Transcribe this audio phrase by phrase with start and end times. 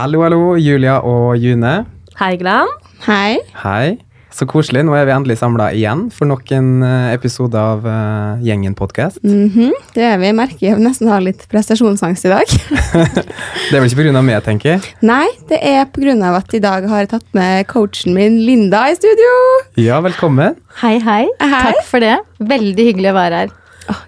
[0.00, 1.70] Hallo, hallo, Julia og June.
[2.16, 2.70] Hei, Glenn.
[3.04, 3.34] Hei.
[3.60, 3.98] Hei.
[4.32, 4.80] Så koselig.
[4.88, 9.20] Nå er vi endelig samla igjen for nok en eh, episode av uh, Gjengen podkast.
[9.20, 10.30] Mhm, Det er vi.
[10.38, 12.56] Merker jeg nesten har litt prestasjonsangst i dag.
[13.68, 14.24] Det er vel ikke pga.
[14.24, 14.96] meg, tenker jeg.
[15.04, 16.16] Nei, det er pga.
[16.32, 19.36] at i dag har jeg tatt med coachen min Linda i studio.
[19.76, 20.56] Ja, velkommen.
[20.80, 21.26] Hei, hei.
[21.44, 21.64] Hei.
[21.74, 22.16] Takk for det.
[22.40, 23.56] Veldig hyggelig å være her.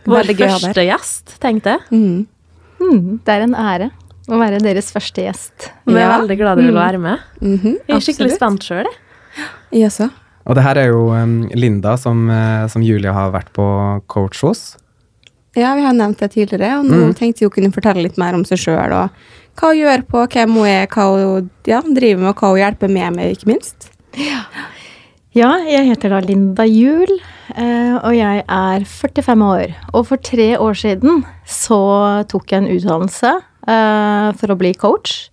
[0.09, 0.68] Vår Veldig gøy å ha deg.
[0.70, 1.90] første gjest, tenkte jeg.
[1.93, 2.20] Mm.
[2.82, 3.93] Mm, det er en ære
[4.29, 5.70] å være deres første gjest.
[5.86, 6.18] Vi er Ja.
[6.20, 7.18] veldig glad du vil være med.
[7.41, 9.46] Mhm, Jeg er skikkelig spent sjøl, jeg.
[9.73, 10.10] Jeg også.
[10.46, 13.66] Og det her er jo um, Linda som, uh, som Julia har vært på
[14.09, 14.77] coach hos.
[15.55, 17.15] Ja, vi har nevnt det tidligere, og nå Mm.
[17.15, 18.93] tenkte jeg å kunne fortelle litt mer om seg sjøl.
[18.93, 19.10] Og
[19.56, 22.59] hva hun gjør på, hvem hun er, hva hun ja, driver med, og hva hun
[22.59, 23.88] hjelper med, med, ikke minst.
[25.34, 27.15] Ja, jeg heter da Linda Juel,
[27.57, 29.74] uh, og jeg er 45 år.
[29.95, 33.32] Og for tre år siden så tok jeg en utdannelse
[33.65, 35.29] for å bli coach.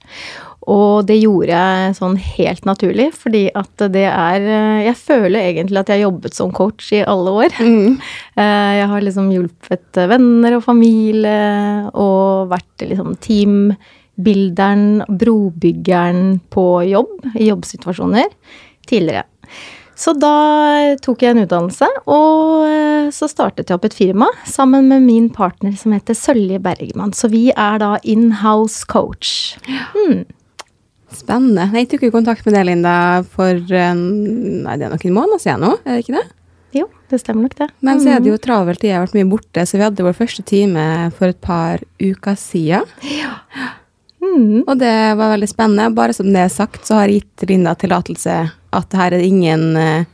[0.69, 5.79] Og det gjorde jeg sånn helt naturlig, fordi at det er eh, Jeg føler egentlig
[5.81, 7.55] at jeg har jobbet som coach i alle år.
[7.59, 7.97] Mm.
[8.39, 17.25] Eh, Jeg har liksom hjulpet venner og familie og vært liksom teambilderen, brobyggeren på jobb,
[17.35, 18.29] i jobbsituasjoner,
[18.87, 19.25] tidligere.
[19.99, 24.87] Så da tok jeg en utdannelse, og eh, så startet jeg opp et firma sammen
[24.87, 27.11] med min partner som heter Sølje Bergman.
[27.11, 29.57] Så vi er da in-house coach.
[31.19, 31.67] Spennende.
[31.75, 32.93] Jeg tok jo kontakt med deg, Linda,
[33.27, 36.27] for nei, det er nok en måned siden nå, er det ikke det?
[36.77, 37.67] Jo, det stemmer nok det.
[37.83, 40.15] Men så er det jo travelt, jeg har vært mye borte, så vi hadde vår
[40.15, 40.85] første time
[41.17, 42.85] for et par uker siden.
[44.21, 44.61] Mm.
[44.67, 45.89] Og det var veldig spennende.
[45.97, 48.37] Bare som det er sagt, så har jeg gitt Linda tillatelse
[48.73, 50.05] at her er det ingen eh,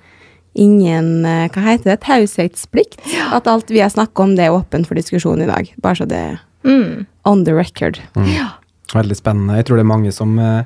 [0.55, 2.93] Ingen eh, hva heter det, taushetsplikt.
[3.35, 5.67] At alt vi har snakka om, det er åpent for diskusjon i dag.
[5.83, 7.05] Bare så det er Mm.
[7.25, 7.99] on the record.
[8.95, 9.57] Veldig spennende.
[9.59, 10.63] Jeg tror det er mange som eh,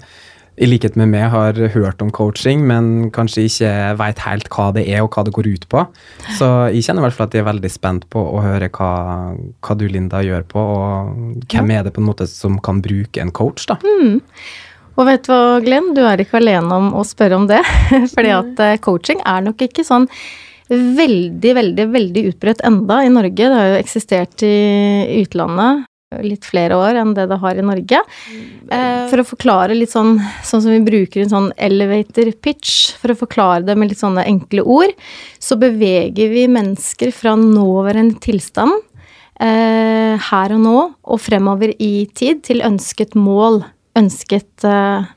[0.61, 4.85] i likhet med meg har hørt om coaching, men kanskje ikke veit helt hva det
[4.87, 5.87] er og hva det går ut på.
[6.37, 8.91] Så jeg kjenner i hvert fall at jeg er veldig spent på å høre hva,
[9.65, 13.19] hva du, Linda, gjør på, og hvem er det på en måte som kan bruke
[13.25, 13.79] en coach, da.
[14.99, 17.61] Og vet du hva, Glenn, du er ikke alene om å spørre om det.
[18.13, 20.09] Fordi at eh, coaching er nok ikke sånn
[20.69, 23.37] veldig, veldig, veldig utbredt enda i Norge.
[23.39, 25.87] Det har jo eksistert i utlandet
[26.25, 28.01] litt flere år enn det det har i Norge.
[28.73, 33.13] Eh, For å forklare litt sånn, sånn som vi bruker en sånn elevator pitch, for
[33.13, 34.93] å forklare det med litt sånne enkle ord,
[35.39, 38.73] så beveger vi mennesker fra nåværende tilstand
[39.39, 43.61] eh, her og nå og fremover i tid til ønsket mål,
[43.97, 45.07] ønsket eh,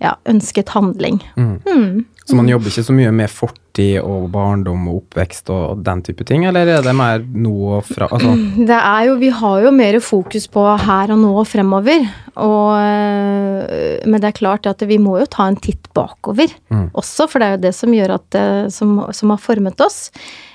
[0.00, 1.20] ja, ønsket handling.
[1.36, 2.04] Mm.
[2.24, 6.24] Så man jobber ikke så mye med fortid og barndom og oppvekst og den type
[6.28, 8.32] ting, eller er det mer nå og fra altså,
[8.70, 12.06] Det er jo, vi har jo mer fokus på her og nå og fremover.
[12.40, 17.28] Og, øh, men det er klart at vi må jo ta en titt bakover også,
[17.28, 20.06] for det er jo det som gjør at øh, som, som har formet oss.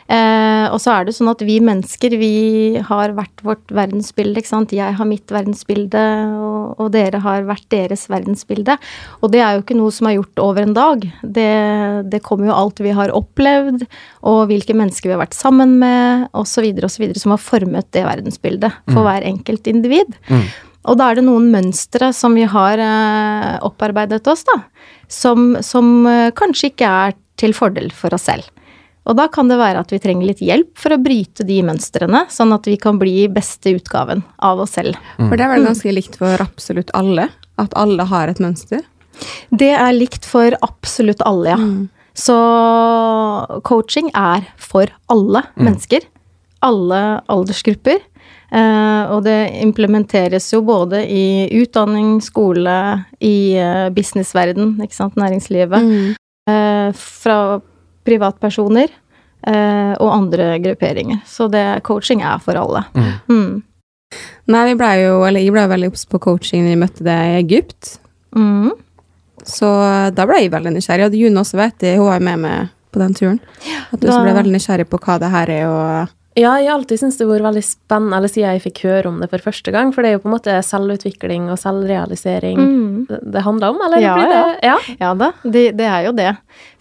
[0.05, 4.51] Eh, og så er det sånn at vi mennesker, vi har hvert vårt verdensbilde, ikke
[4.51, 4.75] sant.
[4.75, 6.03] Jeg har mitt verdensbilde,
[6.37, 8.77] og, og dere har hvert deres verdensbilde.
[9.25, 11.07] Og det er jo ikke noe som er gjort over en dag.
[11.23, 11.49] Det,
[12.11, 13.87] det kommer jo alt vi har opplevd,
[14.29, 18.81] og hvilke mennesker vi har vært sammen med, osv., osv., som har formet det verdensbildet
[18.91, 20.13] for hver enkelt individ.
[20.85, 24.59] Og da er det noen mønstre som vi har eh, opparbeidet oss, da,
[25.09, 28.45] som, som eh, kanskje ikke er til fordel for oss selv.
[29.05, 32.23] Og da kan det være at vi trenger litt hjelp for å bryte de mønstrene,
[32.33, 34.97] sånn at vi kan bli beste utgaven av oss selv.
[35.19, 37.29] For det er vel ganske likt for absolutt alle?
[37.61, 38.81] At alle har et mønster?
[39.53, 41.59] Det er likt for absolutt alle, ja.
[42.15, 42.35] Så
[43.67, 46.07] coaching er for alle mennesker.
[46.63, 47.01] Alle
[47.31, 47.99] aldersgrupper.
[48.55, 52.77] Eh, og det implementeres jo både i utdanning, skole,
[53.19, 56.15] i eh, businessverden, ikke sant, næringslivet.
[56.47, 57.37] Eh, fra
[58.05, 58.89] privatpersoner
[59.47, 61.21] eh, og andre grupperinger.
[61.27, 62.85] Så det, coaching er for alle.
[63.29, 63.63] Mm.
[64.47, 67.05] Nei, vi ble jo, eller jeg ble jo veldig obs på coaching når vi møtte
[67.07, 67.95] deg i Egypt.
[68.37, 68.71] Mm.
[69.45, 69.69] Så
[70.15, 71.09] da ble jeg veldig nysgjerrig.
[71.09, 73.39] Og June også vet det, hun var jo med meg på den turen.
[73.91, 76.67] At du også da- ble veldig nysgjerrig på hva det her er, og Ja, jeg
[76.67, 79.29] har alltid syntes det har vært veldig spennende, eller siden jeg fikk høre om det
[79.31, 83.05] for første gang, for det er jo på en måte selvutvikling og selvrealisering Mm.
[83.07, 84.03] det, handler om, eller?
[84.03, 84.75] Ja, blir det, ja.
[84.99, 86.33] Ja da, det, det er jo det.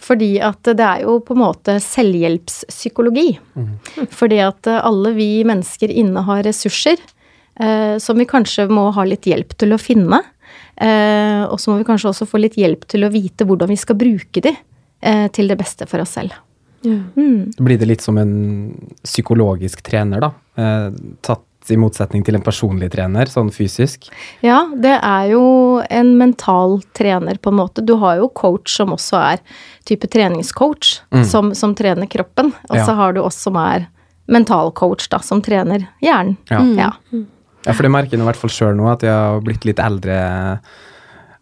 [0.03, 3.29] Fordi at det er jo på en måte selvhjelpspsykologi.
[4.11, 6.99] Fordi at alle vi mennesker innehar ressurser
[7.61, 10.23] eh, som vi kanskje må ha litt hjelp til å finne.
[10.77, 13.79] Eh, og så må vi kanskje også få litt hjelp til å vite hvordan vi
[13.79, 16.35] skal bruke de eh, til det beste for oss selv.
[16.85, 17.53] Mm.
[17.59, 20.31] Blir det litt som en psykologisk trener, da?
[20.57, 20.91] Eh,
[21.23, 21.43] tatt
[21.73, 24.11] i motsetning til en personlig trener, sånn fysisk?
[24.45, 27.81] Ja, det er jo en mental trener, på en måte.
[27.85, 29.39] Du har jo coach som også er
[29.89, 31.25] type treningscoach, Mm.
[31.25, 32.53] som, som trener kroppen.
[32.69, 32.95] Og så Ja.
[32.95, 33.89] har du oss som er
[34.29, 36.37] mentalcoach, da, som trener hjernen.
[36.51, 36.61] Ja.
[36.61, 36.91] Ja.
[37.67, 39.79] Ja, for det merker jeg i hvert fall sjøl nå, at jeg har blitt litt
[39.81, 40.61] eldre.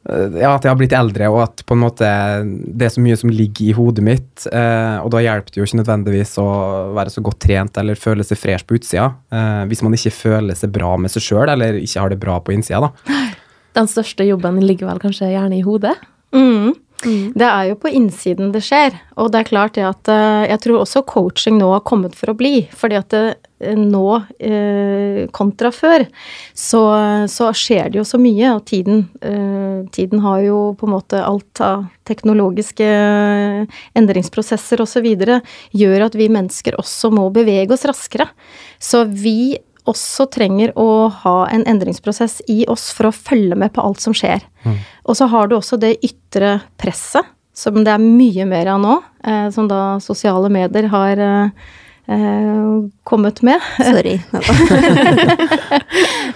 [0.09, 2.09] Eh, Ja, at jeg har blitt eldre, og at på en måte
[2.45, 4.47] det er så mye som ligger i hodet mitt.
[4.49, 6.49] Eh, og da hjelper det jo ikke nødvendigvis å
[6.97, 9.11] være så godt trent eller føle seg fresh på utsida.
[9.33, 12.39] Eh, hvis man ikke føler seg bra med seg sjøl, eller ikke har det bra
[12.43, 13.21] på innsida, da.
[13.79, 15.95] Den største jobben ligger vel kanskje gjerne i hodet?
[16.37, 16.75] Mm.
[17.03, 18.95] Det er jo på innsiden det skjer.
[19.19, 22.33] Og det er klart det at eh, jeg tror også coaching nå har kommet for
[22.33, 22.67] å bli.
[22.79, 23.49] Fordi at det, eh,
[23.79, 24.07] nå,
[24.43, 26.05] eh, kontra før,
[26.55, 26.83] så,
[27.31, 28.55] så skjer det jo så mye.
[28.57, 35.11] Og tiden, eh, tiden har jo på en måte alt av teknologiske eh, endringsprosesser osv.
[35.73, 38.29] gjør at vi mennesker også må bevege oss raskere.
[38.83, 43.83] Så vi også trenger å ha en endringsprosess i oss for å følge med på
[43.83, 44.45] alt som skjer.
[45.03, 48.99] Og så har du også det ytre presset, som det er mye mer av nå,
[49.27, 51.73] eh, som da sosiale medier har eh,
[53.05, 53.61] kommet med.
[53.79, 54.21] Sorry.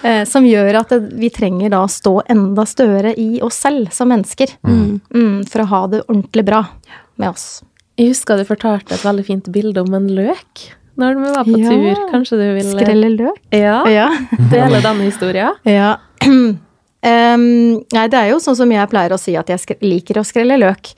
[0.06, 4.11] Eh, som gjør at vi trenger da å stå enda større i oss selv som
[4.12, 4.52] mennesker.
[4.62, 6.61] Mm, for å ha det ordentlig bra
[7.19, 7.46] med oss.
[7.99, 10.67] Jeg husker du fortalte et veldig fint bilde om en løk
[11.00, 11.73] når vi var på Ja.
[11.73, 12.05] tur.
[12.12, 13.40] Kanskje du vil Skrelle løk.
[13.50, 14.08] Ja, Ja.
[14.52, 15.55] dele denne historien?
[15.64, 15.96] Ja.
[17.06, 20.25] Um, nei, det er jo sånn som jeg pleier å si at jeg liker å
[20.26, 20.88] skrelle løk.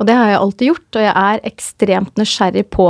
[0.00, 2.86] Og det har jeg alltid gjort, og jeg er ekstremt nysgjerrig på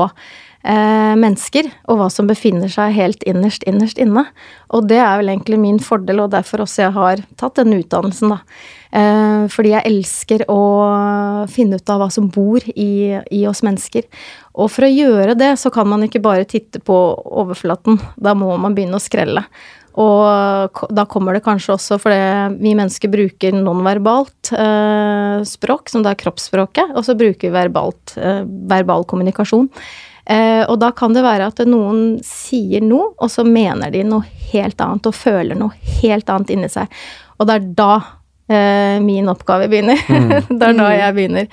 [0.64, 4.26] eh, mennesker og hva som befinner seg helt innerst, innerst inne.
[4.74, 8.34] Og det er vel egentlig min fordel, og derfor også jeg har tatt denne utdannelsen,
[8.34, 8.40] da.
[8.88, 10.60] Eh, fordi jeg elsker å
[11.52, 14.08] finne ut av hva som bor i, i oss mennesker.
[14.58, 18.00] Og for å gjøre det, så kan man ikke bare titte på overflaten.
[18.16, 19.44] Da må man begynne å skrelle.
[19.98, 26.12] Og da kommer det kanskje også fordi vi mennesker bruker nonverbalt eh, språk, som da
[26.12, 29.66] er kroppsspråket, og så bruker vi verbalt, eh, verbal kommunikasjon.
[30.28, 34.26] Eh, og da kan det være at noen sier noe, og så mener de noe
[34.52, 35.72] helt annet og føler noe
[36.02, 36.92] helt annet inni seg.
[37.38, 37.92] Og det er da
[38.52, 40.02] eh, min oppgave begynner.
[40.50, 41.48] det er da jeg begynner.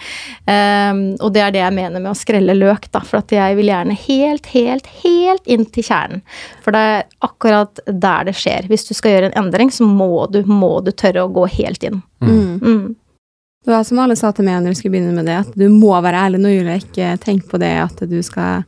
[0.50, 3.04] Um, og det er det jeg mener med å skrelle løk, da.
[3.06, 6.26] For at jeg vil gjerne helt, helt, helt inn til kjernen.
[6.66, 8.68] For det er akkurat der det skjer.
[8.72, 11.88] Hvis du skal gjøre en endring, så må du, må du tørre å gå helt
[11.88, 12.04] inn.
[12.26, 12.60] Mm.
[12.60, 12.86] Mm.
[13.66, 15.66] Det var som alle sa til meg når vi skulle begynne med det, at du
[15.74, 16.76] må være ærlig nå, Julie.
[16.84, 18.64] Ikke tenk på det at du skal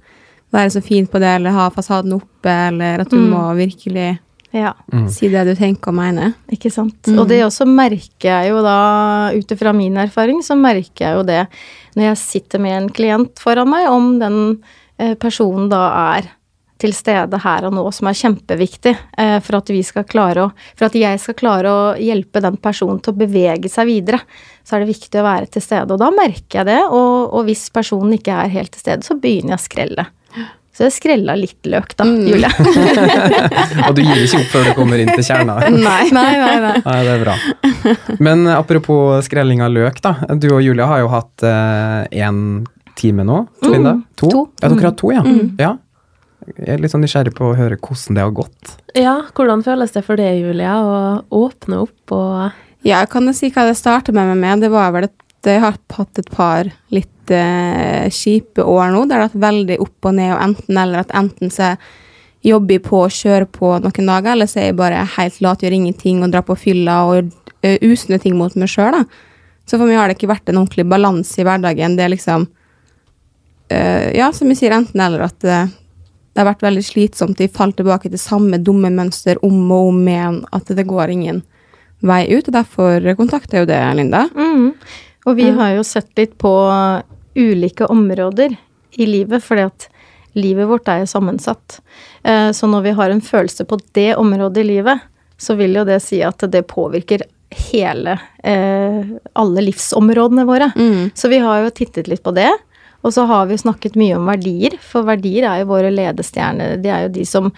[0.55, 3.29] være så fin på det, eller ha fasaden oppe, eller at du Mm.
[3.29, 4.17] må virkelig
[4.53, 4.71] Ja.
[4.93, 5.09] Mm.
[5.09, 6.33] si det du tenker og mener.
[6.49, 6.95] Ikke sant.
[7.05, 7.19] Mm.
[7.19, 11.23] Og det også merker jeg jo da, ut ifra min erfaring, så merker jeg jo
[11.23, 11.47] det
[11.95, 14.63] når jeg sitter med en klient foran meg, om den
[14.97, 16.29] eh, personen da er
[16.81, 20.51] til stede her og nå, som er kjempeviktig eh, for at vi skal klare å
[20.77, 24.21] For at jeg skal klare å hjelpe den personen til å bevege seg videre,
[24.67, 25.93] så er det viktig å være til stede.
[25.93, 29.17] Og da merker jeg det, og, og hvis personen ikke er helt til stede, så
[29.17, 30.07] begynner jeg å skrelle.
[30.77, 32.27] Så jeg skrella litt løk, da, Mm.
[32.29, 32.49] Julie.
[33.87, 35.55] Og du gir ikke opp før du kommer inn til kjerna.
[35.73, 36.03] Nei.
[36.19, 36.75] nei, nei, nei.
[36.85, 37.37] Nei, det er bra.
[38.21, 40.13] Men eh, apropos skrelling av løk, da.
[40.37, 42.43] Du og Julie har jo hatt én
[42.97, 43.41] time nå.
[43.65, 43.97] Linda?
[44.21, 44.29] To?
[44.29, 44.45] to.
[44.61, 45.25] Ja, dere har hatt to, ja.
[45.25, 45.57] Mm.
[45.61, 45.73] ja.
[46.55, 48.73] Jeg er litt sånn nysgjerrig på å høre hvordan det har gått.
[48.95, 50.97] Ja, hvordan føles det for deg, Julia, å
[51.43, 54.63] åpne opp og Ja, jeg kan jo si hva det startet med meg med.
[54.63, 59.17] Det var vel at jeg har hatt et par litt eh, kjipe år nå, der
[59.17, 61.73] det har vært veldig opp og ned og enten eller at enten så
[62.45, 65.63] jobber jeg på og kjører på noen dager, eller så er jeg bare helt lat,
[65.63, 67.31] gjør ingenting og drar på fylla og gjør
[67.65, 69.03] eh, usne ting mot meg sjøl, da.
[69.67, 71.97] Så for meg har det ikke vært en ordentlig balanse i hverdagen.
[71.97, 75.57] Det er liksom uh, Ja, som jeg sier, enten eller at det,
[76.37, 77.39] det har vært veldig slitsomt.
[77.39, 80.35] De faller tilbake til samme dumme mønster om og om igjen.
[80.53, 81.39] At det går ingen
[82.05, 82.45] vei ut.
[82.45, 84.27] Og derfor kontakter jeg jo det, Linda.
[84.37, 84.67] Mm.
[85.25, 86.51] Og vi har jo sett litt på
[87.33, 88.53] ulike områder
[89.01, 89.87] i livet, fordi at
[90.37, 91.79] livet vårt er jo sammensatt.
[92.21, 95.01] Eh, Så når vi har en følelse på det området i livet,
[95.41, 97.25] så vil jo det si at det påvirker
[97.71, 99.01] hele eh,
[99.33, 100.69] alle livsområdene våre.
[100.77, 101.09] Mm.
[101.17, 102.51] Så vi har jo tittet litt på det.
[103.05, 106.79] Og så har vi snakket mye om verdier, for verdier er jo våre ledestjerner.
[106.81, 107.51] De er jo de som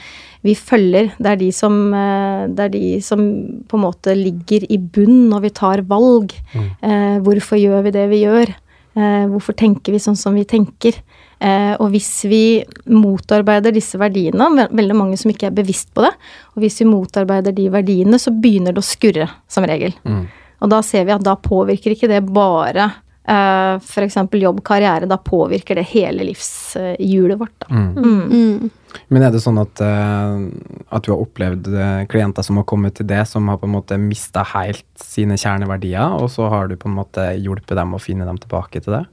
[0.44, 1.14] vi følger.
[1.18, 3.20] Det er de som, eh, det er de som
[3.68, 6.34] på en måte ligger i bunn når vi tar valg.
[6.84, 8.54] Eh, hvorfor gjør vi det vi gjør?
[9.00, 10.94] Eh, hvorfor tenker vi sånn som vi tenker?
[11.42, 16.04] Eh, og hvis vi motarbeider disse verdiene, ve- veldig mange som ikke er bevisst på
[16.04, 16.12] det,
[16.56, 19.94] og hvis vi motarbeider de verdiene, så begynner det å skurre, som regel.
[20.06, 20.28] Mm.
[20.62, 22.90] Og da ser vi at da påvirker ikke det bare
[23.30, 24.18] f.eks.
[24.32, 27.56] jobb, karriere, da påvirker det hele livshjulet vårt.
[27.62, 27.68] Da.
[27.70, 27.98] Mm.
[27.98, 28.24] Mm.
[28.32, 28.70] Mm.
[29.14, 30.40] Men er det sånn at, eh,
[30.90, 33.76] at du har opplevd eh, klienter som har kommet til det, som har på en
[33.76, 38.02] måte mista helt sine kjerneverdier, og så har du på en måte hjulpet dem å
[38.02, 39.04] finne dem tilbake til det?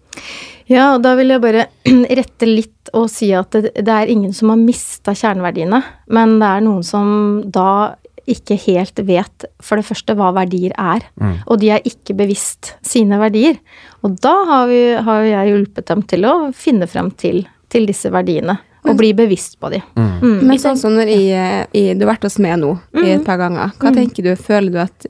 [0.70, 1.68] Ja, og da vil jeg bare
[2.20, 5.82] rette litt og si at det, det er ingen som har mista kjerneverdiene,
[6.14, 7.08] men det er noen som
[7.52, 7.96] da
[8.26, 11.34] ikke helt vet for det første hva verdier er, Mm.
[11.46, 13.58] og de er ikke bevisst sine verdier.
[14.02, 18.10] Og da har, vi, har jeg hjulpet dem til å finne frem til, til disse
[18.10, 19.80] verdiene, og bli bevisst på de.
[19.96, 20.08] Mm.
[20.22, 20.40] Mm.
[20.48, 23.40] Men sånn som når jeg, jeg, Du har vært hos meg nå i et par
[23.40, 23.74] ganger.
[23.80, 24.32] Hva tenker du?
[24.38, 25.06] Føler du at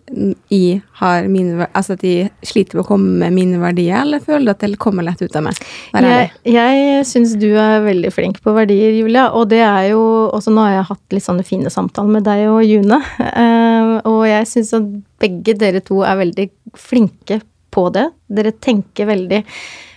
[0.53, 4.49] jeg har mine Altså at jeg sliter med å komme med mine verdier, eller føler
[4.49, 5.61] du at det kommer lett ut av meg?
[5.95, 9.29] Jeg, jeg syns du er veldig flink på verdier, Julia.
[9.37, 12.47] Og det er jo også Nå har jeg hatt litt sånne fine samtaler med deg
[12.49, 13.01] og June.
[13.43, 14.89] eh, og jeg syns at
[15.23, 17.41] begge dere to er veldig flinke
[17.77, 18.07] på det.
[18.33, 19.43] Dere tenker veldig,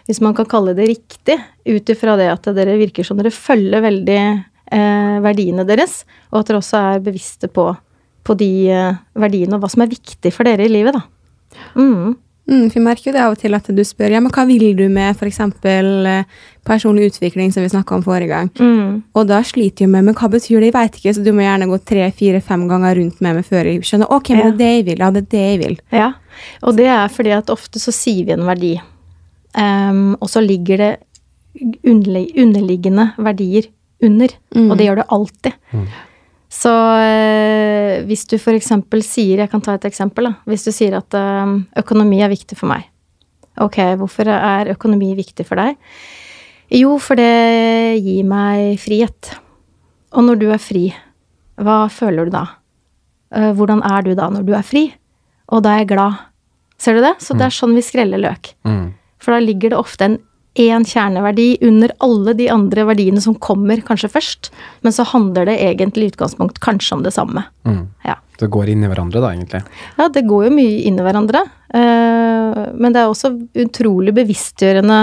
[0.10, 1.36] hvis man kan kalle det riktig,
[1.70, 4.22] ut ifra det at dere virker som dere følger veldig
[4.74, 6.02] eh, verdiene deres,
[6.32, 7.68] og at dere også er bevisste på,
[8.26, 11.06] på de eh, verdiene og hva som er viktig for dere i livet, da.
[11.78, 12.18] Mm.
[12.50, 14.48] Mm, for jeg merker jo det av og til at du spør ja, men hva
[14.50, 15.38] vil du med f.eks.
[16.66, 18.50] personlig utvikling, som vi snakka om forrige gang.
[18.58, 19.04] Mm.
[19.14, 21.46] Og da sliter jeg med men hva betyr det, jeg veit ikke, så du må
[21.46, 24.50] gjerne gå tre, fire, fem ganger rundt med meg før jeg skjønner ok, men det
[24.50, 25.82] er det jeg vil, ja, det er det jeg vil.
[25.94, 26.14] Ja,
[26.66, 28.80] og det er fordi at ofte så sier vi en verdi,
[29.58, 30.92] Ehm, og så ligger det
[31.88, 33.68] underliggende verdier
[34.04, 34.72] under, Mm.
[34.72, 35.54] og det gjør det alltid.
[36.50, 40.96] Så eh, hvis du eksempel sier, jeg kan ta et eksempel da, hvis du sier
[40.98, 42.86] at eh, økonomi er viktig for meg.
[43.60, 45.76] Ok, hvorfor er økonomi viktig for deg?
[46.72, 49.34] Jo, for det gir meg frihet.
[50.14, 50.94] Og når du er fri,
[51.60, 52.46] hva føler du da?
[53.36, 54.88] Eh, Hvordan er du da når du er fri?
[55.50, 56.14] Og da er jeg glad.
[56.80, 57.16] Ser du det?
[57.20, 58.54] Så det er sånn vi skreller løk.
[58.66, 58.94] Mm.
[59.20, 60.20] For da ligger det ofte en
[60.60, 64.50] én kjerneverdi under alle de andre verdiene som kommer kanskje først,
[64.84, 67.46] men så handler det egentlig i utgangspunkt kanskje om det samme.
[67.68, 67.86] Mm.
[68.08, 68.18] Ja.
[68.40, 69.62] Det går inn i hverandre, da, egentlig.
[70.00, 71.44] Ja, det går jo mye inn i hverandre.
[71.74, 75.00] eh, men det er også utrolig bevisstgjørende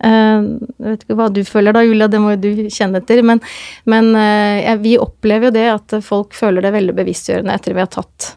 [0.00, 3.22] eh, Jeg vet ikke hva du føler da, Julia, det må jo du kjenne etter.
[3.26, 3.42] Men,
[3.84, 7.90] men eh, vi opplever jo det at folk føler det veldig bevisstgjørende etter vi har
[7.90, 8.36] tatt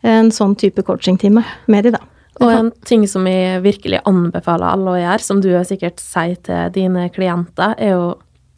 [0.00, 2.00] en sånn type coachingtime med de, da.
[2.40, 6.74] Og en ting som jeg virkelig anbefaler alle å gjøre, som du sikkert sier til
[6.74, 8.04] dine klienter, er jo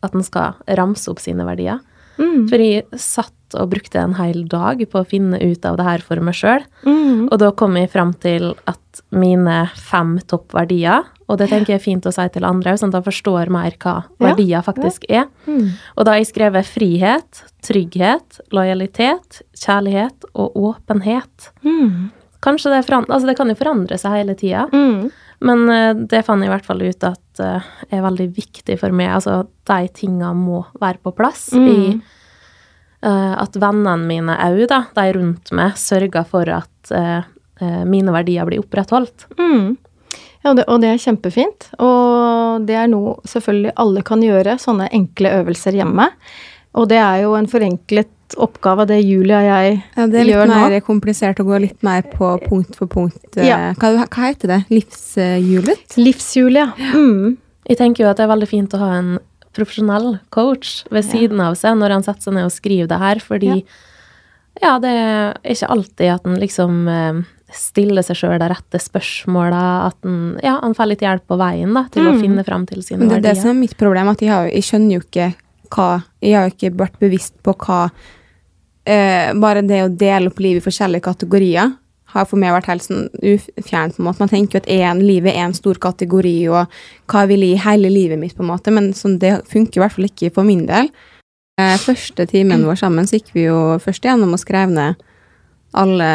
[0.03, 1.81] at en skal ramse opp sine verdier.
[2.19, 2.47] Mm.
[2.51, 6.05] For jeg satt og brukte en hel dag på å finne ut av det her
[6.05, 6.65] for meg sjøl.
[6.87, 7.27] Mm.
[7.29, 11.85] Og da kom jeg fram til at mine fem toppverdier, og det tenker jeg er
[11.85, 15.29] fint å si til andre, sånn at de forstår mer hva Ja, verdier faktisk er.
[15.47, 15.71] Mm.
[15.97, 21.53] Og da har jeg skrevet frihet, trygghet, lojalitet, kjærlighet og åpenhet.
[21.65, 22.11] Mm.
[22.43, 25.11] Kanskje det, foran- altså det kan jo forandre seg hele tida, Mm.
[25.47, 28.91] men eh, det fant jeg i hvert fall ut at eh, er veldig viktig for
[28.93, 29.13] meg.
[29.17, 31.49] Altså, de tinga må være på plass.
[31.55, 31.69] Mm.
[31.69, 32.01] I,
[33.07, 37.23] uh, at vennene mine òg, da, de rundt meg, sørger for at eh,
[37.63, 39.27] eh, mine verdier blir opprettholdt.
[39.39, 39.77] Mm.
[40.45, 41.69] Ja, det, og det er kjempefint.
[41.79, 46.09] Og det er noe selvfølgelig alle kan gjøre, sånne enkle øvelser hjemme.
[46.75, 48.09] Og det er jo en forenklet
[48.41, 50.81] oppgave, av det Julie og jeg Ja, det er litt mer nå.
[50.87, 53.37] komplisert å gå litt mer på punkt for punkt.
[53.37, 53.59] eh, Ja.
[53.77, 54.61] Hva, hva heter det?
[54.71, 55.97] Livshjulet?
[56.01, 56.93] Livshjulet, ja.
[56.97, 57.37] Mm.
[57.69, 59.19] Jeg tenker jo at det er veldig fint å ha en
[59.53, 63.21] profesjonell coach ved siden av seg når han setter seg ned og skriver det her,
[63.21, 63.53] fordi
[64.63, 67.21] ja, det er ikke alltid at en liksom eh,
[67.53, 69.61] stiller seg sjøl de rette spørsmåla,
[69.91, 72.21] at en ja, han får litt hjelp på veien da, til å Mm.
[72.25, 74.49] finne fram til sine Men det er det som er mitt problem, at jeg, har,
[74.49, 75.35] jeg skjønner jo ikke
[75.73, 77.85] hva Jeg har jo ikke vært bevisst på hva
[78.85, 81.79] eh, Bare det å dele opp livet i forskjellige kategorier
[82.13, 84.21] har for meg vært helt sånn ufjernt, på en måte.
[84.21, 86.75] Man tenker jo at en, livet er en stor kategori, og
[87.09, 89.83] hva vil jeg i hele livet mitt, på en måte, men sånn, det funker i
[89.85, 90.91] hvert fall ikke for min del.
[91.61, 95.01] Eh, første timen vår sammen så gikk vi jo først gjennom og skrev ned
[95.77, 96.13] alle,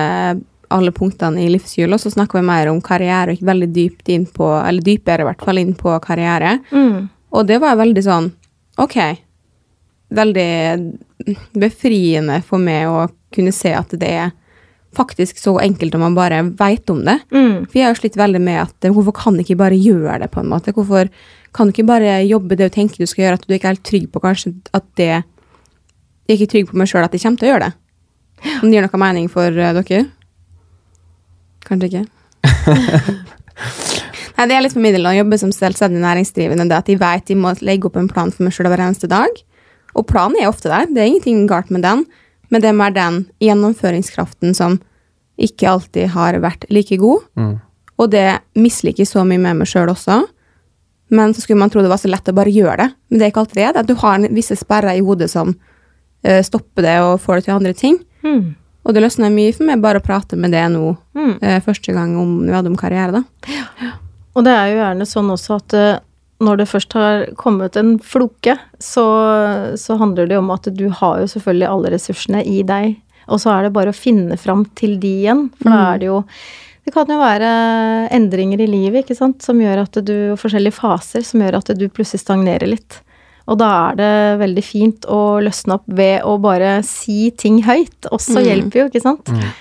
[0.73, 4.13] alle punktene i livshjulet, og så snakka vi mer om karriere, og gikk veldig dypt
[4.13, 6.59] inn på, eller dypere i hvert fall inn på karriere.
[6.69, 7.07] Mm.
[7.33, 8.35] Og det var veldig sånn
[8.77, 8.93] Ok.
[10.07, 10.49] Veldig
[11.57, 14.35] befriende for meg å kunne se at det er
[14.97, 17.19] faktisk så enkelt om man bare veit om det.
[17.31, 17.65] Mm.
[17.67, 20.31] For jeg har slitt veldig med at eh, hvorfor kan du ikke bare gjøre det,
[20.33, 20.73] på en måte?
[20.73, 21.11] Hvorfor
[21.55, 23.75] kan du ikke bare jobbe det du tenker du skal gjøre, at du ikke er
[23.75, 25.11] helt trygg på kanskje at det
[26.27, 27.73] Jeg er ikke trygg på meg sjøl at jeg kommer til å gjøre det.
[28.59, 30.05] Om det gir noe mening for eh, dere?
[31.67, 32.05] Kanskje ikke?
[34.37, 36.67] Nei, det er litt for middel å jobbe som selvstendig næringsdrivende.
[36.69, 39.09] Det at de vet de må legge opp en plan for meg sjøl hver eneste
[39.09, 39.31] dag.
[39.97, 42.05] Og planen er ofte der, det er ingenting galt med den.
[42.51, 44.77] Men det er mer den gjennomføringskraften som
[45.41, 47.25] ikke alltid har vært like god.
[47.37, 47.55] Mm.
[47.97, 48.27] Og det
[48.57, 50.21] misliker jeg så mye med meg sjøl også.
[51.09, 52.87] Men så skulle man tro det var så lett å bare gjøre det.
[53.09, 53.81] Men det er ikke alltid det.
[53.81, 55.53] At du har en- visse sperrer i hodet som
[56.27, 57.99] uh, stopper det og får det til andre ting.
[58.23, 58.55] Mm.
[58.87, 61.37] Og det løsner mye for meg bare å prate med det nå, Mm.
[61.43, 63.23] uh, første gang om, vi hadde om karriere, da.
[64.37, 65.99] Og det er jo gjerne sånn også at eh,
[66.43, 69.05] når det først har kommet en floke, så,
[69.79, 72.95] så handler det om at du har jo selvfølgelig alle ressursene i deg,
[73.27, 76.09] og så er det bare å finne fram til de igjen, for da er det
[76.11, 76.21] jo
[76.87, 77.47] det kan jo være
[78.15, 81.73] endringer i livet, ikke sant, som gjør at du og Forskjellige faser som gjør at
[81.75, 83.01] du plutselig stagnerer litt.
[83.51, 88.07] Og da er det veldig fint å løsne opp ved å bare si ting høyt.
[88.15, 89.31] Også hjelper jo, ikke sant.
[89.35, 89.51] Eh,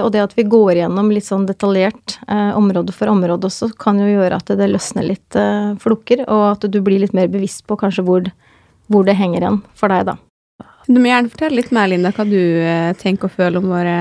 [0.00, 4.00] og det at vi går gjennom litt sånn detaljert eh, område for område også, kan
[4.00, 7.66] jo gjøre at det løsner litt eh, floker, og at du blir litt mer bevisst
[7.68, 8.30] på kanskje hvor,
[8.88, 10.16] hvor det henger igjen for deg, da.
[10.88, 13.98] Du må gjerne fortelle litt mer, Linda, hva du eh, tenker og føler om våre,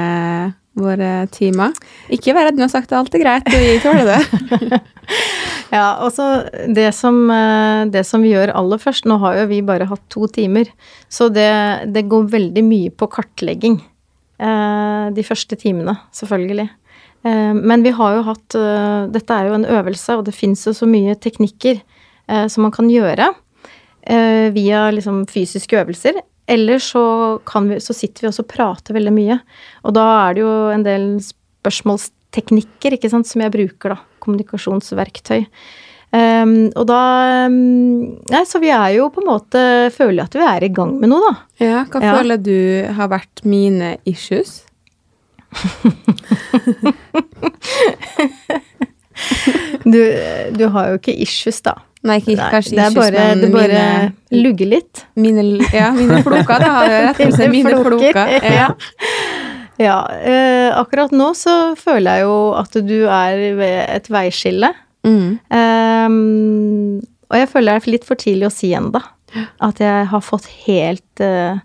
[0.79, 1.75] våre timer.
[2.15, 4.83] Ikke vær redd, du har sagt det alt er greit, og vi tåler det.
[5.67, 9.59] Ja, altså det som, eh, det som vi gjør aller først Nå har jo vi
[9.65, 10.69] bare hatt to timer,
[11.11, 11.51] så det,
[11.91, 13.81] det går veldig mye på kartlegging.
[14.37, 16.67] Eh, de første timene, selvfølgelig.
[17.25, 20.67] Eh, men vi har jo hatt eh, Dette er jo en øvelse, og det fins
[20.67, 21.83] jo så mye teknikker
[22.51, 23.29] som man kan gjøre
[24.51, 26.17] via liksom fysiske øvelser.
[26.51, 27.03] Eller så,
[27.39, 29.37] vi, så sitter vi også og prater veldig mye.
[29.87, 34.19] Og da er det jo en del spørsmålsteknikker ikke sant, som jeg bruker, da.
[34.25, 35.45] Kommunikasjonsverktøy.
[36.15, 36.97] Ehm, og da
[37.49, 37.55] um,
[38.31, 39.59] Nei, så vi er jo på en måte
[39.91, 41.33] Føler at vi er i gang med noe, da.
[41.59, 42.13] Ja, hva Ja.
[42.15, 42.53] føler du
[42.95, 44.61] har vært mine issues?
[49.87, 50.01] Du,
[50.57, 51.73] du har jo ikke issues, da.
[52.05, 55.01] Nei, ikke, Nei, kanskje det er issues, bare, men det bare mine, lugger litt.
[55.17, 56.69] mine Ja, mine floker, da.
[56.75, 58.35] har jeg Rett og slett mine floker.
[58.45, 58.67] Ja.
[59.81, 59.95] Ja,
[60.25, 64.71] eh, akkurat nå så føler jeg jo at du er ved et veiskille.
[65.05, 65.37] Mm.
[65.51, 69.01] Um, og jeg føler det er litt for tidlig å si ennå.
[69.63, 71.59] At jeg har fått helt, uh,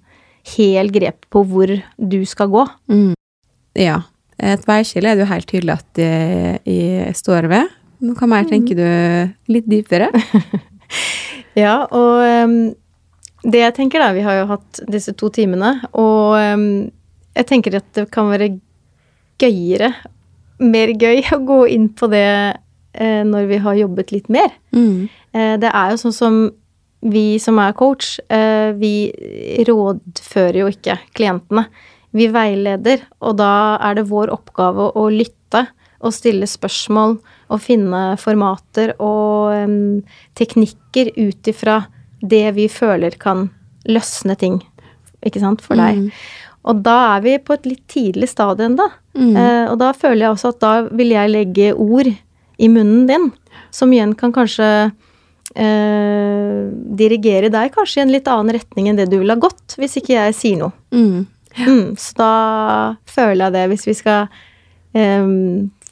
[0.57, 2.67] helt grep på hvor du skal gå.
[2.93, 3.13] Mm.
[3.79, 4.03] Ja.
[4.43, 7.71] Et veiskille er det jo helt tydelig at jeg, jeg står ved.
[8.03, 10.11] Men Hva mer tenker du litt dypere?
[11.59, 12.57] Ja, og um,
[13.43, 16.67] det jeg tenker da, vi har jo hatt disse to timene, og um,
[17.37, 18.55] jeg tenker at det kan være
[19.43, 19.93] gøyere,
[20.63, 22.27] mer gøy, å gå inn på det
[22.95, 24.53] eh, når vi har jobbet litt mer.
[24.75, 25.09] Mm.
[25.33, 26.43] Eh, det er jo sånn som
[27.03, 29.11] vi som er coach, eh, vi
[29.67, 31.67] rådfører jo ikke klientene.
[32.13, 35.65] Vi veileder, og da er det vår oppgave å lytte
[36.03, 37.17] og stille spørsmål
[37.53, 41.79] og finne formater og teknikker ut ifra
[42.21, 43.49] det vi føler kan
[43.89, 44.61] løsne ting,
[45.25, 46.11] ikke sant, for deg.
[46.69, 48.87] Og da er vi på et litt tidlig stadie ennå.
[49.19, 49.33] Mm.
[49.37, 52.11] Eh, og da føler jeg også at da vil jeg legge ord
[52.59, 53.31] i munnen din,
[53.71, 54.69] som igjen kan kanskje
[55.55, 56.63] eh,
[56.99, 59.99] dirigere deg kanskje i en litt annen retning enn det du ville ha gått, hvis
[60.01, 60.75] ikke jeg sier noe.
[60.95, 61.27] Mm.
[61.59, 62.33] Mm, så da
[63.09, 64.29] føler jeg det, hvis vi skal
[64.97, 65.27] eh,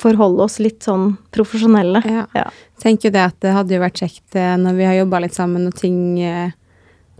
[0.00, 2.02] forholde oss litt sånn profesjonelle.
[2.08, 2.24] Ja.
[2.36, 2.46] Ja.
[2.80, 5.36] Tenker jo det at det hadde jo vært kjekt eh, når vi har jobba litt
[5.36, 6.54] sammen og ting eh,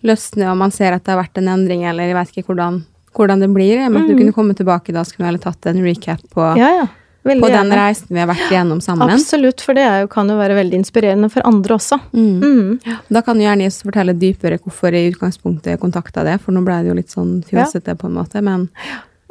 [0.07, 2.81] løsner, og man ser at det har vært en endring, eller jeg vet ikke hvordan,
[3.17, 3.83] hvordan det blir.
[3.85, 6.47] Men at du kunne komme tilbake da, så kunne vi heller tatt en recap på,
[6.61, 6.89] ja, ja.
[7.23, 7.77] Veldig på den gjerne.
[7.77, 9.11] reisen vi har vært igjennom sammen.
[9.13, 11.99] Absolutt, for det er jo, kan jo være veldig inspirerende for andre også.
[12.17, 12.41] Mm.
[12.41, 12.99] Mm.
[13.13, 16.79] Da kan du gjerne fortelle dypere hvorfor jeg i utgangspunktet kontakta det, for nå ble
[16.81, 18.69] det jo litt sånn fjåsete på en måte, men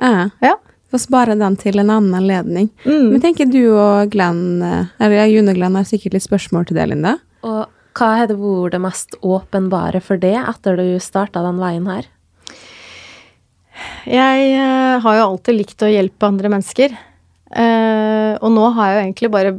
[0.01, 0.55] eh, Ja.
[0.89, 2.71] Få spare den til en annen anledning.
[2.81, 3.11] Mm.
[3.11, 6.79] Men tenker du og Glenn, eh, eller June og Glenn har sikkert litt spørsmål til
[6.79, 7.19] det, Linda?
[7.45, 7.67] Og
[7.99, 12.09] hva har det vært det mest åpenbare for det etter du starta den veien her?
[14.09, 16.95] Jeg eh, har jo alltid likt å hjelpe andre mennesker.
[17.49, 19.55] Eh, og nå har jeg jo egentlig bare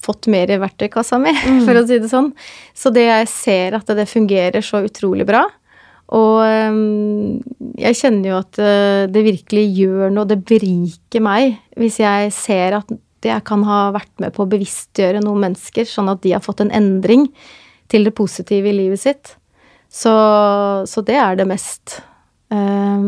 [0.00, 1.32] fått mer i verktøykassa mi,
[1.66, 2.32] for å si det sånn.
[2.76, 5.44] Så det jeg ser at det fungerer så utrolig bra.
[6.16, 6.80] Og eh,
[7.84, 12.80] jeg kjenner jo at eh, det virkelig gjør noe, det beriker meg, hvis jeg ser
[12.80, 16.44] at jeg kan ha vært med på å bevisstgjøre noen mennesker, sånn at de har
[16.44, 17.26] fått en endring
[17.92, 19.34] til det positive i livet sitt.
[19.90, 20.12] Så,
[20.86, 21.98] så det er det mest
[22.54, 23.06] eh,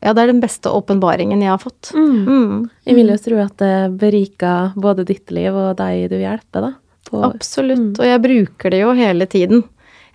[0.00, 1.90] Ja, det er den beste åpenbaringen jeg har fått.
[1.92, 2.70] Mm.
[2.88, 6.72] Jeg vil jo tro at det beriker både ditt liv og deg du hjelper, da.
[7.10, 7.98] På, Absolutt.
[7.98, 9.64] Og jeg bruker det jo hele tiden.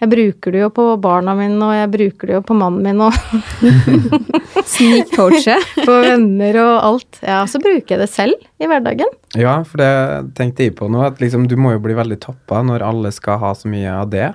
[0.02, 3.00] Jeg bruker det jo på barna mine, og jeg bruker det jo på mannen min,
[3.06, 3.16] og
[4.74, 5.56] Snikcoache.
[5.86, 7.20] på venner og alt.
[7.24, 9.12] Ja, så bruker jeg det selv i hverdagen.
[9.40, 12.64] Ja, for det tenkte jeg på nå, at liksom du må jo bli veldig toppa
[12.66, 14.34] når alle skal ha så mye av det.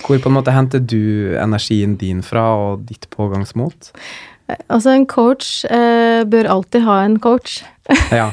[0.00, 3.92] Hvor på en måte henter du energien din fra, og ditt pågangsmot?
[4.68, 7.60] Altså, en coach eh, bør alltid ha en coach.
[8.14, 8.28] Ja.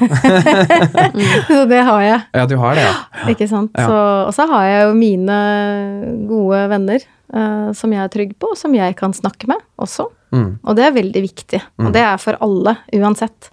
[1.47, 3.23] Så det har jeg, ja, du har det, ja.
[3.32, 3.71] ikke sant.
[3.73, 3.88] Ja.
[3.89, 5.38] Så, og så har jeg jo mine
[6.30, 10.06] gode venner eh, som jeg er trygg på, og som jeg kan snakke med også.
[10.36, 10.60] Mm.
[10.62, 11.63] Og det er veldig viktig.
[11.82, 13.49] Og det er for alle, uansett.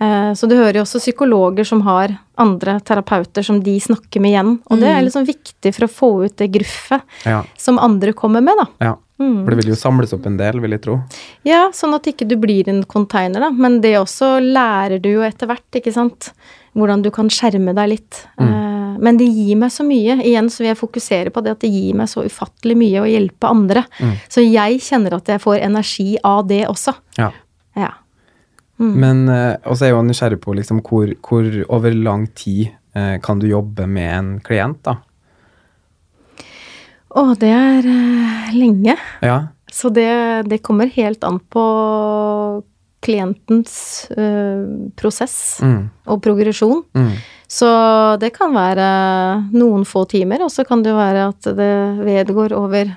[0.00, 4.32] Eh, Så du hører jo også psykologer som har andre terapeuter som de snakker med
[4.32, 4.58] igjen.
[4.70, 7.42] Og det er liksom viktig for å få ut det gruffet ja.
[7.58, 8.66] som andre kommer med, da.
[8.90, 8.96] ja.
[9.20, 10.94] For det vil jo samles opp en del, vil jeg tro.
[11.44, 13.50] Ja, sånn at ikke du blir en container, da.
[13.52, 16.30] Men det også lærer du jo etter hvert, ikke sant.
[16.72, 18.22] Hvordan du kan skjerme deg litt.
[18.40, 18.96] Mm.
[19.04, 20.16] Men det gir meg så mye.
[20.24, 23.08] Igjen så vil jeg fokusere på det at det gir meg så ufattelig mye å
[23.10, 23.84] hjelpe andre.
[24.32, 26.96] Så jeg kjenner at jeg får energi av det også.
[27.20, 27.28] Ja.
[27.76, 27.92] Ja.
[28.80, 33.18] Men eh, også er jeg jo nysgjerrig på liksom, hvor, hvor over lang tid eh,
[33.20, 34.96] kan du jobbe med en klient, da?
[37.10, 38.96] Å, det er eh, lenge.
[39.26, 39.38] Ja.
[39.70, 40.08] Så det,
[40.50, 41.64] det kommer helt an på
[43.00, 45.86] klientens uh, prosess Mm.
[46.04, 46.82] og progresjon.
[46.92, 47.14] Mm.
[47.48, 47.68] Så
[48.20, 48.88] det kan være
[49.54, 51.72] noen få timer, og så kan det være at det
[52.04, 52.92] vedgår over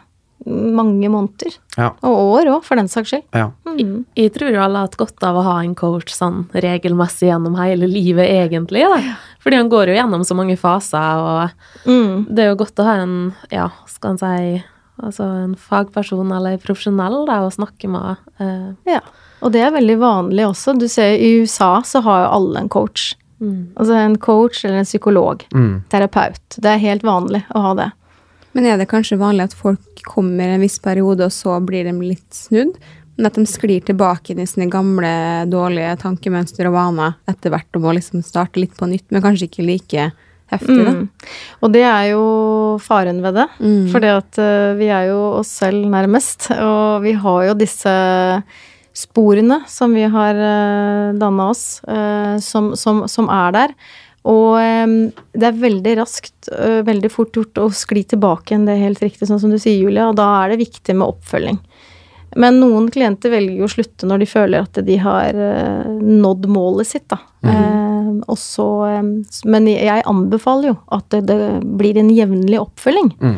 [0.46, 1.54] mange måneder.
[1.78, 1.92] Ja.
[2.04, 3.24] Og år òg, for den saks skyld.
[3.34, 3.52] ja.
[3.74, 4.06] Mm.
[4.16, 7.56] Jeg tror jo alle har hatt godt av å ha en coach sånn regelmessig gjennom
[7.58, 8.84] hele livet, egentlig.
[8.84, 9.16] da.
[9.42, 11.50] Fordi han går jo gjennom så mange faser, og
[11.90, 12.28] Mm.
[12.36, 14.64] det er jo godt å ha en, ja, skal en si,
[15.02, 18.18] altså en fagperson eller en profesjonell da, å snakke med.
[18.40, 18.76] Uh.
[18.86, 19.00] Ja.
[19.42, 20.78] Og det er veldig vanlig også.
[20.80, 23.16] Du ser i USA så har jo alle en coach.
[23.42, 23.74] mm.
[23.76, 25.44] Altså en coach eller en psykolog.
[25.54, 25.84] Mm.
[25.90, 26.40] Terapeut.
[26.62, 27.92] Det er helt vanlig å ha det.
[28.54, 31.94] Men er det kanskje vanlig at folk kommer en viss periode, og så blir de
[32.02, 32.76] litt snudd?
[33.18, 35.14] Men at de sklir tilbake i sine gamle,
[35.50, 39.50] dårlige tankemønster og vaner etter hvert og må liksom starte litt på nytt, men kanskje
[39.50, 40.12] ikke like
[40.54, 40.94] heftig, da?
[40.98, 41.32] Mm.
[41.62, 42.24] Og det er jo
[42.84, 43.48] faren ved det.
[43.62, 43.88] Mm.
[43.94, 47.96] For det at eh, vi er jo oss selv nærmest, og vi har jo disse
[48.94, 53.74] sporene som vi har uh, danna oss, eh, som, som, som er der.
[54.24, 54.56] Og
[55.36, 56.48] det er veldig raskt,
[56.88, 59.76] veldig fort gjort å skli tilbake igjen, det er helt riktig, sånn som du sier,
[59.76, 61.58] Julia, og da er det viktig med oppfølging.
[62.40, 65.36] Men noen klienter velger jo å slutte når de føler at de har
[66.00, 67.20] nådd målet sitt, da.
[67.44, 69.04] Eh, så, eh,
[69.46, 71.40] men jeg anbefaler jo at det, det
[71.78, 73.12] blir en jevnlig oppfølging.
[73.20, 73.36] Mm.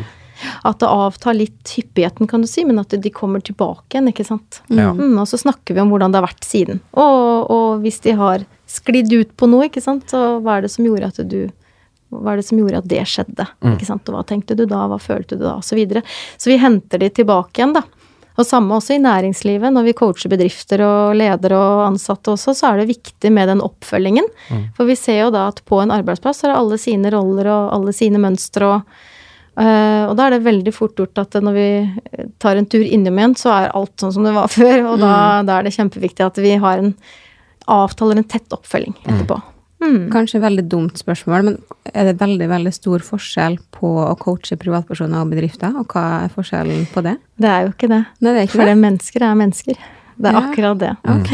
[0.68, 4.26] At det avtar litt hyppigheten, kan du si, men at de kommer tilbake igjen, ikke
[4.28, 4.60] sant.
[4.68, 4.90] Ja.
[4.92, 6.82] Mm, og så snakker vi om hvordan det har vært siden.
[6.92, 10.72] Og, og hvis de har sklidd ut på noe, ikke sant, så hva er det
[10.74, 11.40] som gjorde at du
[12.14, 13.44] hva er det som gjorde at det skjedde?
[13.72, 14.06] ikke sant?
[14.08, 16.04] Og hva tenkte du da, hva følte du da, og så videre.
[16.38, 17.82] Så vi henter de tilbake igjen, da.
[18.36, 22.70] Og samme også i næringslivet, når vi coacher bedrifter og ledere og ansatte også, så
[22.70, 24.28] er det viktig med den oppfølgingen.
[24.76, 27.50] For vi ser jo da at på en arbeidsplass har er det alle sine roller
[27.50, 28.96] og alle sine mønstre og
[29.56, 31.68] Uh, og da er det veldig fort gjort at når vi
[32.44, 34.82] tar en tur innom igjen, så er alt sånn som det var før.
[34.90, 35.12] Og da,
[35.48, 36.90] da er det kjempeviktig at vi har en
[37.66, 39.40] avtaler en tett oppfølging etterpå.
[39.82, 40.06] Mm.
[40.10, 41.56] Kanskje veldig dumt spørsmål, men
[41.92, 46.32] er det veldig, veldig stor forskjell på å coache privatpersoner og bedrifter, og hva er
[46.32, 47.18] forskjellen på det?
[47.36, 48.02] Det er jo ikke det.
[48.24, 48.72] Nei, det er ikke For det.
[48.72, 49.84] det mennesker er mennesker.
[50.16, 50.42] Det er Ja.
[50.48, 50.96] akkurat det.
[51.04, 51.32] Ok.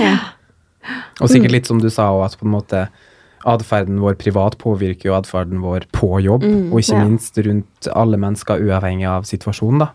[1.23, 2.89] Og sikkert litt som du sa, at på en måte
[3.47, 6.43] atferden vår privat påvirker jo atferden vår på jobb,
[6.73, 7.05] og ikke ja.
[7.05, 9.89] minst rundt alle mennesker, uavhengig av situasjonen, da.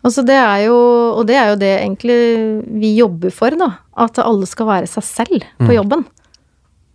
[0.00, 0.08] Mm.
[0.08, 0.76] Og, det er jo,
[1.18, 2.16] og det er jo det egentlig
[2.80, 3.70] vi jobber for, da.
[4.00, 6.06] At alle skal være seg selv på jobben.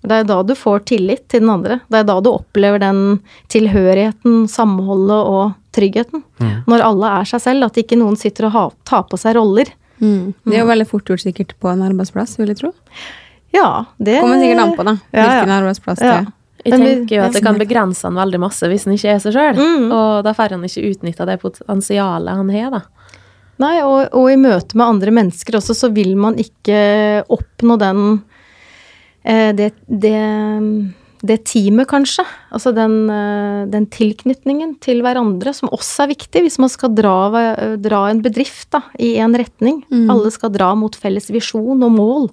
[0.05, 1.79] Det er da du får tillit til den andre.
[1.89, 6.21] Det er da du opplever den tilhørigheten, samholdet og tryggheten.
[6.69, 9.69] Når alle er seg selv, at ikke noen sitter og ha, tar på seg roller.
[9.97, 10.33] Mm.
[10.45, 12.73] Det er jo veldig fort gjort sikkert på en arbeidsplass, vil jeg tro.
[13.55, 14.97] Ja, det Kommer sikkert an på, da.
[15.11, 15.27] Ja, ja.
[15.29, 16.17] Hvilken arbeidsplass det Ja.
[16.23, 16.33] er.
[16.65, 19.35] Jeg tenker jo at det kan begrense han veldig masse hvis han ikke er seg
[19.35, 19.53] sjøl.
[19.59, 19.91] Mm.
[19.93, 22.81] Og da får han ikke utnytta det potensialet han har, da.
[23.61, 28.01] Nei, og, og i møte med andre mennesker også, så vil man ikke oppnå den
[29.23, 30.17] eh, det, det,
[31.23, 32.25] det teamet, kanskje.
[32.51, 37.15] Altså den, eh, den tilknytningen til hverandre, som også er viktig hvis man skal dra,
[37.79, 39.83] dra en bedrift da, i en retning.
[40.11, 42.27] Alle skal dra mot felles visjon og mål.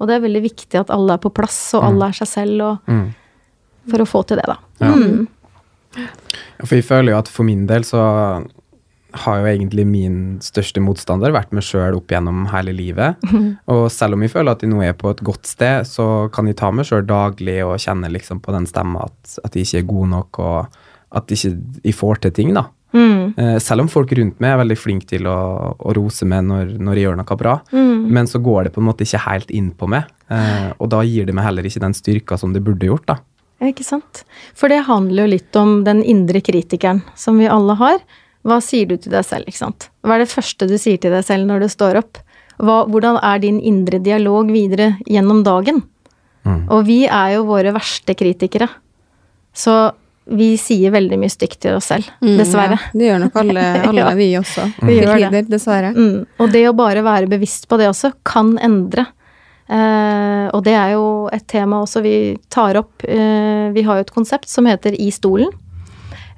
[0.00, 2.64] Og det er veldig viktig at alle er på plass, og alle er seg selv,
[2.70, 3.12] og, Mm.
[3.92, 4.56] for å få til det, da.
[4.80, 4.94] Ja.
[4.96, 5.28] Mm.
[6.64, 8.00] For jeg føler jo at for min del så
[9.14, 13.16] har jo egentlig min største motstander vært meg sjøl opp gjennom hele livet.
[13.68, 16.46] Og selv om jeg føler at jeg nå er på et godt sted, så kan
[16.48, 19.82] jeg ta meg sjøl daglig og kjenne liksom på den stemma at, at jeg ikke
[19.82, 20.78] er god nok, og
[21.20, 22.66] at jeg ikke jeg får til ting, da.
[22.92, 23.32] Mm.
[23.40, 25.36] Eh, selv om folk rundt meg er veldig flinke til å,
[25.80, 28.08] å rose meg når, når jeg gjør noe bra, Mm.
[28.12, 30.08] men så går det på en måte ikke helt inn på meg.
[30.28, 33.16] Eh, og da gir det meg heller ikke den styrka som det burde gjort, da.
[33.62, 34.24] Ikke sant?
[34.58, 38.00] For det handler jo litt om den indre kritikeren som vi alle har.
[38.44, 39.88] Hva sier du til deg selv, ikke sant?
[40.02, 42.18] Hva er det første du sier til deg selv når du står opp?
[42.62, 45.82] Hva, hvordan er din indre dialog videre gjennom dagen?
[46.44, 46.64] Mm.
[46.74, 48.66] Og vi er jo våre verste kritikere.
[49.54, 49.92] Så
[50.32, 52.76] vi sier veldig mye stygt til oss selv, Mm, dessverre.
[52.78, 54.10] Ja, det gjør nok alle, alle Ja.
[54.14, 54.66] vi også.
[54.82, 55.48] Vi Til gjør det.
[55.50, 55.90] dessverre.
[55.94, 56.26] Mm.
[56.40, 59.06] Og det å bare være bevisst på det også, kan endre.
[59.68, 62.14] Eh, og det er jo et tema også vi
[62.50, 63.02] tar opp.
[63.06, 65.50] Eh, vi har jo et konsept som heter I stolen,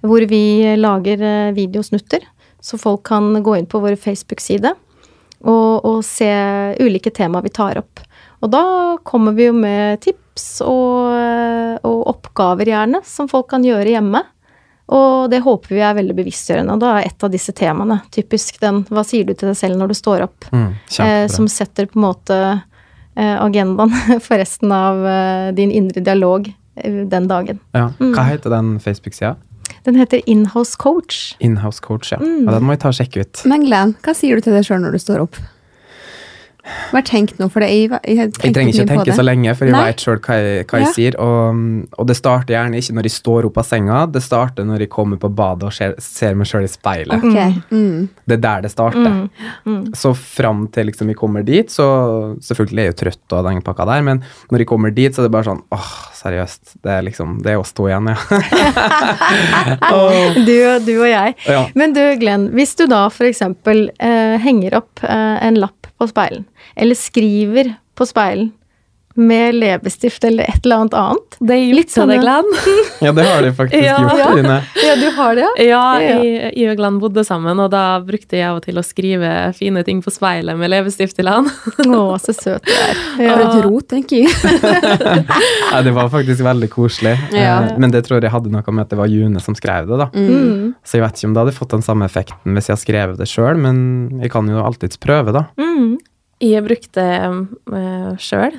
[0.05, 2.25] hvor vi lager eh, videosnutter.
[2.65, 4.73] Så folk kan gå inn på vår Facebook-side
[5.45, 6.31] og, og se
[6.81, 8.01] ulike tema vi tar opp.
[8.45, 8.65] Og da
[9.05, 14.23] kommer vi jo med tips og, eh, og oppgaver, gjerne, som folk kan gjøre hjemme.
[14.95, 16.77] Og det håper vi er veldig bevisstgjørende.
[16.77, 19.81] Og da er et av disse temaene typisk den 'hva sier du til deg selv
[19.81, 20.51] når du står opp'?
[20.53, 22.37] Mm, eh, som setter på en måte
[23.17, 23.93] eh, agendaen
[24.27, 27.61] for resten av eh, din indre dialog eh, den dagen.
[27.73, 27.93] ja.
[28.01, 28.13] Mm.
[28.13, 29.37] Hva heter den Facebook-sida?
[29.85, 31.35] Den heter Inhouse Coach.
[31.41, 32.19] Inhouse Coach, ja.
[32.23, 32.45] Mm.
[32.47, 32.55] ja.
[32.59, 33.45] Den må vi ta og sjekke ut.
[33.51, 35.37] Men Glenn, hva sier du til deg sjøl når du står opp?
[36.95, 39.69] Bare tenk nå, for det, jeg, jeg, Jeg trenger ikke å tenke så lenge, for
[39.69, 39.83] jeg Nei.
[39.91, 40.93] vet sjøl hva jeg, hva jeg Ja.
[40.97, 41.17] sier.
[41.21, 41.59] Og,
[42.01, 44.91] og det starter gjerne ikke når jeg står opp av senga, det starter når jeg
[44.95, 47.21] kommer på badet og ser, ser meg sjøl i speilet.
[47.21, 47.59] Okay.
[47.69, 48.09] Mm.
[48.25, 49.05] Det er der det starter.
[49.05, 49.29] Mm.
[49.69, 49.83] Mm.
[50.01, 51.85] Så fram til liksom jeg kommer dit, så
[52.41, 55.21] selvfølgelig er jeg jo trøtt av den pakka der, men når jeg kommer dit, så
[55.21, 55.93] er det bare sånn åh,
[56.25, 56.75] seriøst.
[56.85, 58.19] Det er liksom Det er oss to igjen, ja.
[60.49, 60.57] Du,
[60.87, 61.37] du og jeg.
[61.47, 61.63] ja.
[61.79, 66.47] Men du, Glenn, hvis du da eksempel eh, henger opp eh, en lapp på speilen,
[66.77, 68.51] eller skriver på speilen
[69.17, 72.49] med leppestift eller et eller annet annet Det det, sånne- Glenn.
[73.07, 73.99] ja, det har de faktisk Ja.
[74.03, 74.31] gjort, Ja.
[74.35, 74.57] Line.
[74.83, 75.65] Ja, du har det, ja?
[75.65, 76.17] Ja, Ja.
[76.23, 79.85] jeg, og Glenn bodde sammen, og da brukte jeg av og til å skrive fine
[79.85, 81.47] ting på speilet med leppestift til han.
[81.87, 82.95] Å, så søt du er.
[83.19, 85.25] For et rot, tenker jeg.
[85.73, 87.15] Nei, det var faktisk veldig koselig.
[87.33, 87.61] Ja.
[87.71, 89.99] Eh, Men det tror jeg hadde noe med at det var June som skrev det,
[90.01, 90.09] da.
[90.15, 90.75] Mm.
[90.85, 93.19] Så jeg vet ikke om det hadde fått den samme effekten hvis jeg har skrevet
[93.21, 95.47] det sjøl, men jeg kan jo alltids prøve, da.
[95.61, 95.99] Mm.
[96.43, 98.57] Jeg brukte uh, sjøl.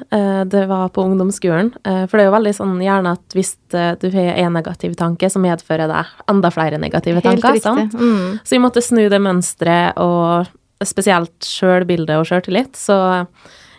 [0.47, 1.73] det var på ungdomsskolen.
[1.85, 4.95] Uh, for det er jo veldig sånn gjerne at hvis eh, du har en negativ
[4.99, 7.59] tanke, så medfører det enda flere negative Helt tanker.
[7.61, 7.93] sant?
[7.93, 8.39] Mm.
[8.43, 10.47] Så jeg måtte snu det mønsteret, og
[10.85, 12.79] spesielt sjølbildet og sjøltillit.
[12.79, 12.97] Så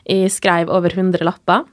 [0.07, 1.65] jeg skrev over 100 lapper.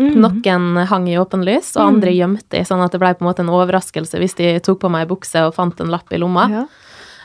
[0.00, 0.14] Mm.
[0.24, 3.44] Noen hang i åpenlys, og andre gjemte i, sånn at det ble på en måte
[3.44, 6.46] en overraskelse hvis de tok på meg bukse og fant en lapp i lomma.
[6.52, 6.64] Ja.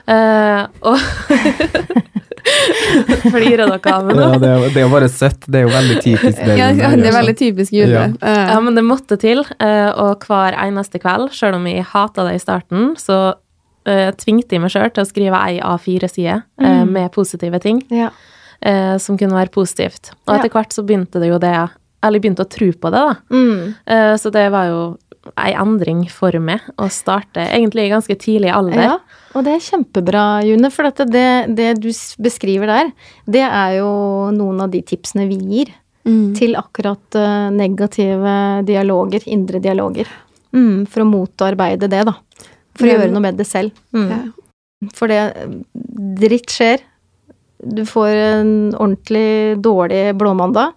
[0.07, 0.97] Eh, og
[3.27, 4.21] Flirer dere av meg nå?
[4.23, 5.47] Ja, det, er, det er jo bare søtt.
[5.51, 6.55] Det er jo veldig typisk det.
[6.59, 7.91] Ja, ja, det er veldig typisk Jule.
[7.97, 8.05] Ja.
[8.21, 8.43] Uh.
[8.53, 12.35] Ja, men det måtte til, Uh, og hver eneste kveld, sjøl om jeg hata det
[12.37, 16.91] i starten, så uh, tvingte jeg meg sjøl til å skrive ei A4-side eh, Mm.
[16.93, 18.09] med positive ting Ja.
[18.61, 20.11] eh, som kunne være positivt.
[20.27, 20.39] Og Ja.
[20.39, 21.53] etter hvert så begynte det jo det
[22.03, 23.15] Eller begynte å tro på det, da.
[23.33, 23.75] Mm.
[23.87, 24.81] Eh, så det var jo
[25.35, 28.83] ei endring for meg å starte egentlig i ganske tidlig alder.
[28.83, 28.97] Ja,
[29.37, 31.91] og det er kjempebra, June, for at det, det du
[32.23, 32.89] beskriver der,
[33.29, 33.89] det er jo
[34.33, 35.73] noen av de tipsene vi gir
[36.07, 36.33] mm.
[36.39, 38.35] til akkurat eh, negative
[38.67, 40.09] dialoger, indre dialoger.
[40.55, 42.15] Mm, for å motarbeide det, da.
[42.77, 43.77] For å gjøre noe med det selv.
[43.95, 44.09] Mm.
[44.09, 44.89] Ja.
[44.97, 45.21] For det
[46.21, 46.83] dritt skjer.
[47.57, 50.75] Du får en ordentlig dårlig blåmandag.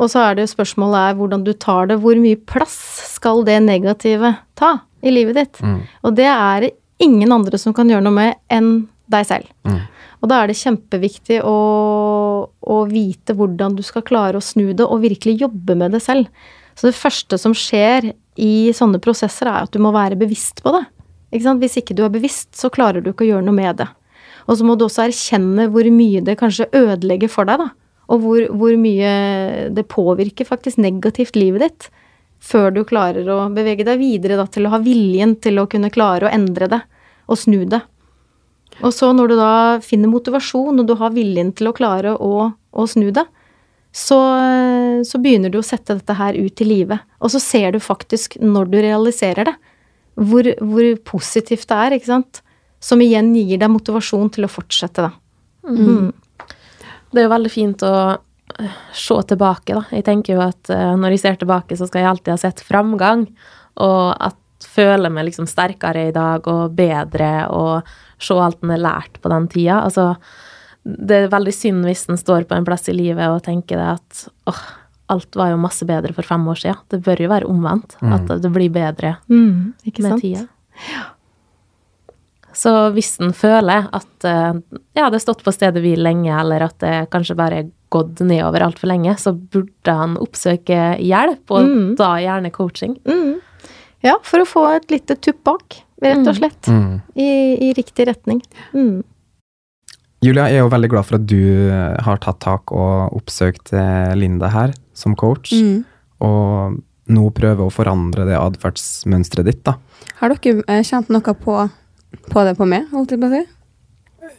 [0.00, 1.98] Og så er det jo spørsmålet er hvordan du tar det.
[2.04, 2.76] Hvor mye plass
[3.12, 4.74] skal det negative ta
[5.04, 5.60] i livet ditt?
[5.64, 5.80] Mm.
[6.04, 8.72] Og det er det ingen andre som kan gjøre noe med enn
[9.12, 9.50] deg selv.
[9.66, 9.80] Mm.
[10.22, 11.56] Og da er det kjempeviktig å,
[12.46, 16.30] å vite hvordan du skal klare å snu det, og virkelig jobbe med det selv.
[16.78, 20.72] Så det første som skjer i sånne prosesser, er at du må være bevisst på
[20.76, 20.84] det.
[21.34, 21.56] Ikke?
[21.64, 23.88] Hvis ikke du er bevisst, så klarer du ikke å gjøre noe med det.
[24.46, 27.68] Og så må du også erkjenne hvor mye det kanskje ødelegger for deg, da.
[28.12, 29.10] Og hvor, hvor mye
[29.74, 31.90] det påvirker faktisk negativt livet ditt.
[32.42, 35.92] Før du klarer å bevege deg videre da, til å ha viljen til å kunne
[35.94, 36.82] klare å endre det
[37.30, 37.82] og snu det.
[38.80, 39.54] Og så når du da
[39.84, 43.26] finner motivasjon, og du har viljen til å klare å, å snu det,
[43.92, 44.18] så,
[45.04, 47.04] så begynner du å sette dette her ut i livet.
[47.20, 49.56] Og så ser du faktisk, når du realiserer det,
[50.16, 52.42] hvor, hvor positivt det er, ikke sant?
[52.82, 55.12] Som igjen gir deg motivasjon til å fortsette, da.
[55.68, 56.10] Mm.
[57.12, 59.84] Det er jo veldig fint å eh, se tilbake, da.
[59.92, 62.64] Jeg tenker jo at eh, når jeg ser tilbake, så skal jeg alltid ha sett
[62.64, 63.26] framgang,
[63.82, 64.38] og at
[64.72, 67.82] føle meg liksom sterkere i dag og bedre, og
[68.22, 69.80] se alt en har lært på den tida.
[69.84, 70.16] Altså,
[70.84, 73.90] det er veldig synd hvis en står på en plass i livet og tenker det
[73.98, 74.62] at åh,
[75.12, 76.78] alt var jo masse bedre for fem år siden.
[76.90, 77.98] Det bør jo være omvendt.
[78.00, 78.12] Mm.
[78.16, 80.22] At det blir bedre Mm, ikke med sant?
[80.22, 80.46] tida.
[82.54, 84.58] Så hvis en føler at eh,
[84.98, 88.20] ja, det har stått på stedet hvil lenge, eller at det kanskje bare er gått
[88.24, 91.96] nedover altfor lenge, så burde han oppsøke hjelp, og Mm.
[91.96, 92.98] da gjerne coaching.
[93.08, 93.40] Mm.
[94.02, 96.38] Ja, for å få et lite tupp bak, rett og Mm.
[96.40, 96.68] slett.
[96.68, 97.00] Mm.
[97.16, 97.28] I,
[97.68, 98.42] I riktig retning.
[98.74, 99.02] Mm.
[100.22, 103.72] Julia, jeg er jo veldig glad for at du eh, har tatt tak og oppsøkt
[103.74, 105.84] eh, Linda her som coach, Mm.
[106.20, 106.78] og
[107.12, 109.64] nå prøver å forandre det atferdsmønsteret ditt.
[109.64, 109.74] da.
[110.20, 111.56] Har dere eh, kjent noe på,
[112.30, 113.42] på det på meg, holdt jeg på å si?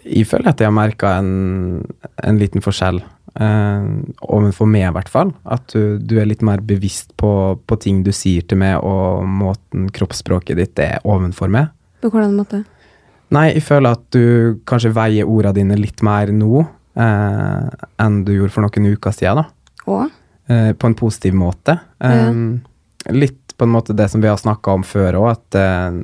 [0.07, 1.83] Jeg føler at jeg har merka en,
[2.23, 3.01] en liten forskjell,
[3.39, 3.87] eh,
[4.21, 5.33] overfor meg i hvert fall.
[5.45, 7.31] At du, du er litt mer bevisst på,
[7.65, 11.71] på ting du sier til meg, og måten kroppsspråket ditt er ovenfor meg.
[12.03, 12.63] På hvordan måte?
[13.33, 18.35] Nei, jeg føler at du kanskje veier ordene dine litt mer nå eh, enn du
[18.35, 19.41] gjorde for noen uker siden.
[19.41, 19.79] da.
[19.89, 20.11] Og?
[20.51, 21.79] Eh, på en positiv måte.
[22.03, 22.29] Eh,
[23.11, 25.99] Litt på en måte det som vi har snakka om før òg, at, eh,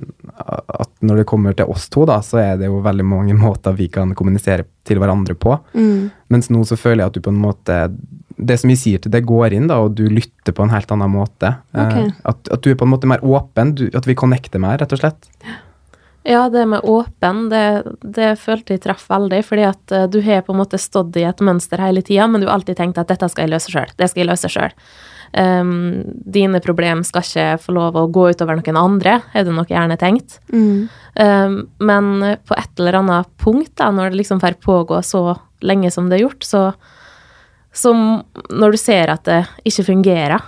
[0.80, 3.76] at når det kommer til oss to, da, så er det jo veldig mange måter
[3.76, 5.58] vi kan kommunisere til hverandre på.
[5.76, 6.10] Mm.
[6.32, 7.76] Mens nå så føler jeg at du på en måte
[8.40, 10.92] Det som vi sier til deg, går inn, da, og du lytter på en helt
[10.96, 11.58] annen måte.
[11.76, 12.08] Okay.
[12.08, 12.22] Ok.
[12.32, 14.96] at, at du er på en måte mer åpen, du, at vi connecter mer, rett
[14.96, 15.28] og slett.
[16.24, 20.46] Ja, det med åpen, det, det følte jeg traff veldig, fordi at eh, du har
[20.48, 23.12] på en måte stått i et mønster hele tida, men du har alltid tenkt at
[23.12, 23.92] dette skal jeg løse sjøl.
[24.00, 24.76] Det skal jeg løse sjøl.
[25.32, 29.98] Dine problem skal ikke få lov å gå utover noen andre, er det nok gjerne
[30.02, 30.40] tenkt.
[30.54, 30.90] Mm.
[31.20, 35.92] Um, men på et eller annet punkt, da, når det liksom får pågå så lenge
[35.92, 36.64] som det er gjort, så,
[37.76, 40.42] som når du ser at det ikke fungerer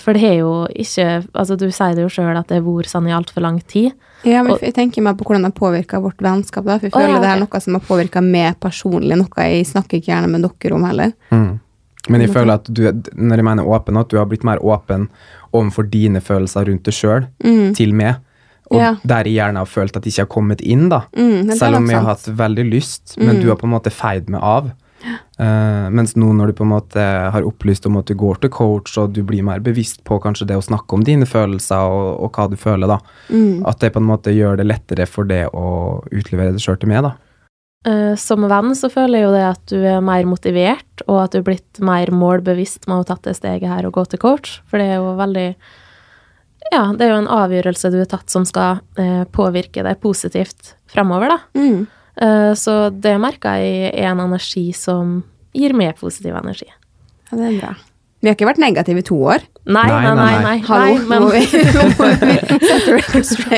[0.00, 2.88] For det har jo ikke Altså, du sier det jo sjøl at det har vært
[2.88, 3.92] sånn i altfor lang tid.
[4.24, 6.64] Ja, men Og- jeg tenker meg på hvordan det har påvirka vårt vennskap.
[6.64, 9.28] da, for jeg Å, ja, føler det er noe som har påvirka meg personlig, noe
[9.44, 11.12] jeg snakker ikke gjerne med dere om heller.
[11.30, 11.60] Mm.
[12.08, 12.82] Men jeg føler at du,
[13.16, 15.08] når jeg mener åpen, at du har blitt mer åpen
[15.54, 17.74] overfor dine følelser rundt deg sjøl, Mm.
[17.74, 18.16] til meg.
[18.70, 18.94] Og Ja.
[19.06, 21.02] der jeg gjerne har følt at jeg ikke har kommet inn, da.
[21.16, 23.42] Mm, Selv om jeg har hatt veldig lyst, men Mm.
[23.42, 24.72] du har på en måte feid meg av.
[25.38, 28.50] Uh, mens nå når du på en måte har opplyst om at du går til
[28.50, 32.22] coach, og du blir mer bevisst på kanskje det å snakke om dine følelser og,
[32.24, 32.98] og hva du føler, da.
[33.30, 33.66] Mm.
[33.66, 36.88] At det på en måte gjør det lettere for det å utlevere det sjøl til
[36.88, 37.12] meg, da.
[37.84, 41.34] Eh, som venn så føler jeg jo det at du er mer motivert, og at
[41.34, 44.22] du er blitt mer målbevisst med å ha tatt det steget her og gå til
[44.22, 45.48] coach, for det er jo veldig
[46.72, 50.72] Ja, det er jo en avgjørelse du har tatt som skal eh, påvirke deg positivt
[50.88, 51.60] fremover, da.
[51.60, 51.84] Mm.
[52.24, 55.18] Eh, så det merker jeg er en energi som
[55.54, 56.70] gir mer positiv energi.
[57.28, 57.74] Ja, det er bra.
[58.24, 59.44] Vi har ikke vært negative i to år.
[59.64, 61.22] Nei, Nei, nei, nei, Hallo, nei men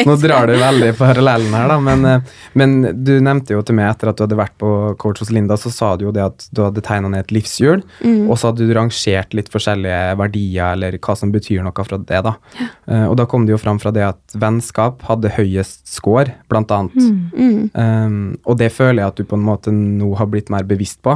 [0.06, 2.20] nå drar du veldig parallellen her, da, men, eh,
[2.54, 4.68] men du nevnte jo til meg etter at du hadde vært på
[5.02, 7.82] coach hos Linda, så sa du jo det at du hadde tegna ned et livshjul,
[8.06, 8.28] Mm.
[8.30, 12.20] og så hadde du rangert litt forskjellige verdier, eller hva som betyr noe fra det,
[12.22, 12.34] da.
[12.60, 12.66] Ja.
[13.08, 16.94] og da kom det jo fram fra det at vennskap hadde høyest score, blant annet.
[17.34, 17.70] Mm.
[17.74, 21.00] Um, og det føler jeg at du på en måte nå har blitt mer bevisst
[21.02, 21.12] på.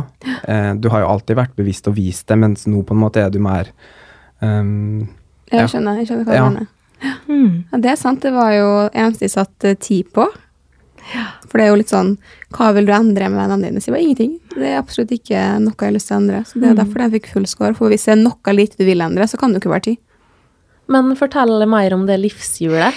[0.49, 3.23] Eh, du har jo alltid vært bevisst og vist det, mens nå på en måte
[3.23, 3.65] er du mer
[4.43, 5.09] um,
[5.51, 5.65] Ja.
[5.65, 6.49] Jeg skjønner, jeg skjønner hva du Ja.
[6.51, 6.67] mener.
[7.73, 8.21] Ja, det er sant.
[8.21, 10.27] Det var jo eneste jeg satte tid på.
[11.49, 12.19] For det er jo litt sånn
[12.53, 13.81] Hva vil du endre med vennene dine?
[13.81, 14.35] Så det var ingenting.
[14.55, 16.43] Det er absolutt ikke noe jeg har lyst til å endre.
[16.45, 17.75] Så det er derfor jeg fikk full score.
[17.75, 19.87] For hvis det er noe lite du vil endre, så kan det jo ikke være
[19.89, 19.99] tid.
[20.89, 22.95] Men fortell mer om det livshjulet.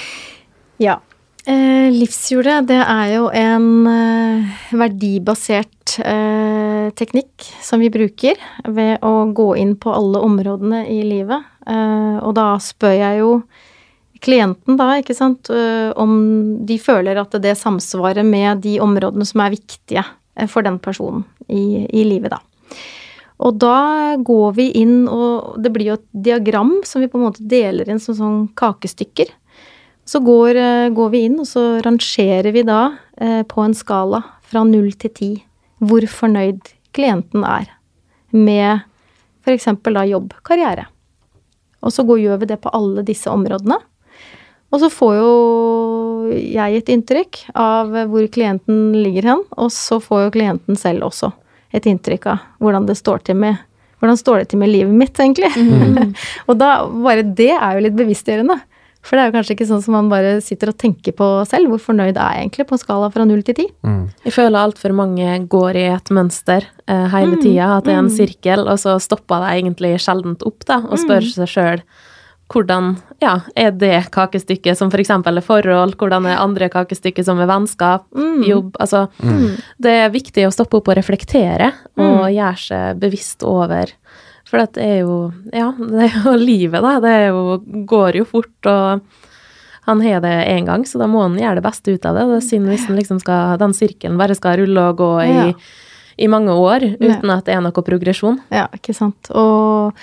[0.80, 0.98] Ja.
[1.44, 8.40] Eh, livshjulet, det er jo en eh, verdibasert eh, teknikk som vi bruker
[8.72, 11.44] ved å gå inn på alle områdene i livet.
[11.68, 13.34] Eh, og da spør jeg jo
[14.24, 16.16] klienten da, ikke sant, eh, om
[16.64, 20.06] de føler at det samsvarer med de områdene som er viktige
[20.40, 22.40] eh, for den personen i, i livet, da.
[23.44, 27.28] Og da går vi inn, og det blir jo et diagram som vi på en
[27.28, 29.34] måte deler inn som sånn kakestykker.
[30.06, 34.24] Så går, eh, går vi inn, og så rangerer vi da eh, på en skala
[34.44, 35.32] fra null til ti
[35.84, 37.72] hvor fornøyd klienten er
[38.32, 38.84] med
[39.44, 39.68] f.eks.
[39.84, 40.86] da jobb, karriere.
[41.84, 43.76] Og så går, gjør vi det på alle disse områdene.
[44.74, 45.34] Og så får jo
[46.34, 51.34] jeg et inntrykk av hvor klienten ligger hen, og så får jo klienten selv også
[51.74, 53.62] et inntrykk av hvordan det står til med
[54.04, 55.48] hvordan står det til med livet mitt, egentlig?
[56.50, 58.58] og da, bare det er jo litt bevisstgjørende.
[59.04, 61.74] For det er jo kanskje ikke sånn som man bare sitter og tenker på selv.
[61.74, 63.68] Hvor fornøyd er jeg egentlig på en skala fra null til ti?
[63.84, 64.06] mm.
[64.24, 68.14] Jeg føler altfor mange går i et mønster uh, hele tida, at det er en
[68.14, 71.86] sirkel, og så stopper de egentlig sjeldent opp da, og spør seg sjøl
[72.54, 72.92] hvordan
[73.24, 75.12] ja, er det kakestykket som f.eks.
[75.26, 78.06] For er forhold, hvordan er andre kakestykker som er vennskap,
[78.46, 79.08] jobb Altså,
[79.82, 83.96] det er viktig å stoppe opp og reflektere, og gjøre seg bevisst over
[84.54, 85.14] For det er jo
[85.50, 87.00] Ja, det er jo livet, da.
[87.02, 87.58] Det jo,
[87.90, 89.02] går jo fort, og
[89.88, 92.28] han har det én gang, så da må han gjøre det beste ut av det.
[92.30, 95.34] Det er synd hvis han liksom skal, den sirkelen bare skal rulle og gå i,
[95.34, 95.48] Ja.
[96.24, 98.38] i mange år uten at det er noe progresjon.
[98.54, 99.28] Ja, ikke sant.
[99.34, 99.98] Og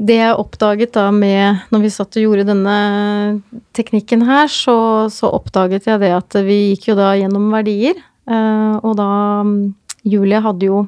[0.00, 3.42] det jeg oppdaget da med Når vi satt og gjorde denne
[3.76, 4.78] teknikken her, så,
[5.12, 7.98] så oppdaget jeg det at vi gikk jo da gjennom verdier.
[8.30, 9.08] eh, Og da
[9.44, 9.74] mm,
[10.08, 10.86] Julie hadde jo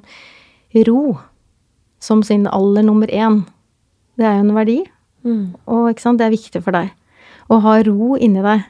[0.88, 1.02] ro
[2.02, 3.42] som sin aller nummer én.
[4.18, 4.80] Det er jo en verdi,
[5.22, 5.54] Mm.
[5.70, 6.90] og det er viktig for deg.
[7.48, 8.64] Å ha ro inni deg.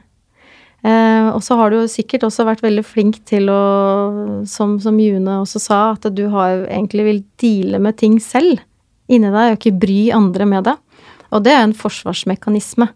[0.83, 5.39] Eh, og så har du sikkert også vært veldig flink til å, som, som June
[5.41, 8.59] også sa, at du har egentlig vil deale med ting selv
[9.07, 10.75] inni deg, og ikke bry andre med det.
[11.31, 12.89] Og det er en forsvarsmekanisme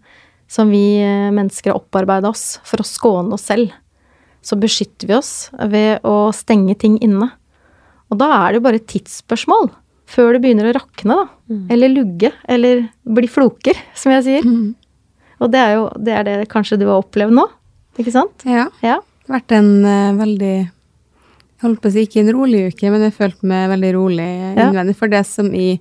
[0.52, 3.72] som vi eh, mennesker har opparbeida oss for å skåne oss selv.
[4.44, 5.34] Så beskytter vi oss
[5.72, 7.32] ved å stenge ting inne.
[8.12, 9.72] Og da er det jo bare et tidsspørsmål
[10.08, 11.58] før det begynner å rakne, da.
[11.74, 12.32] Eller lugge.
[12.48, 14.48] Eller bli floker, som jeg sier.
[15.44, 17.44] Og det er jo det, er det kanskje du har opplevd nå,
[18.00, 18.46] ikke sant?
[18.48, 18.68] Ja.
[18.82, 18.98] Ja.
[19.28, 22.90] Det har vært en uh, veldig Jeg holdt på å si ikke en rolig uke,
[22.94, 24.68] men jeg følte meg veldig rolig Ja.
[24.70, 24.96] innvendig.
[25.00, 25.80] For det som jeg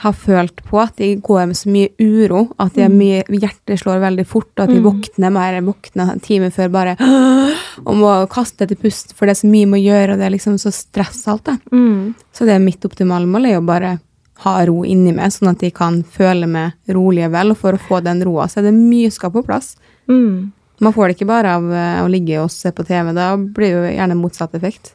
[0.00, 2.96] har følt på, at jeg går med så mye uro, at Mm.
[2.96, 5.60] mye, hjertet slår veldig fort, og at jeg våkner mer.
[5.60, 6.96] Våkner en time før bare
[7.86, 10.36] og må kaste etter pust, for det er så mye må gjøre, og det er
[10.36, 11.58] liksom så stress alt det.
[11.72, 12.14] Mm.
[12.32, 13.98] Så det er mitt optimale mål er jo bare
[14.40, 17.76] ha ro inni meg, sånn at jeg kan føle meg rolig og vel, og for
[17.76, 19.74] å få den roa, så er det mye skal på plass.
[20.08, 20.52] Mm.
[20.80, 23.68] Man får det ikke bare av eh, å ligge og se på TV, da blir
[23.68, 24.94] det jo gjerne motsatt effekt.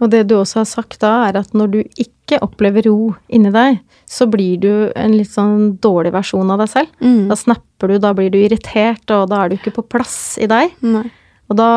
[0.00, 3.50] Og det du også har sagt da, er at når du ikke opplever ro inni
[3.52, 6.92] deg, så blir du en litt sånn dårlig versjon av deg selv.
[7.04, 7.26] Mm.
[7.28, 10.48] Da snapper du, da blir du irritert, og da er du ikke på plass i
[10.48, 10.72] deg.
[10.80, 11.04] Nei.
[11.50, 11.68] Og da,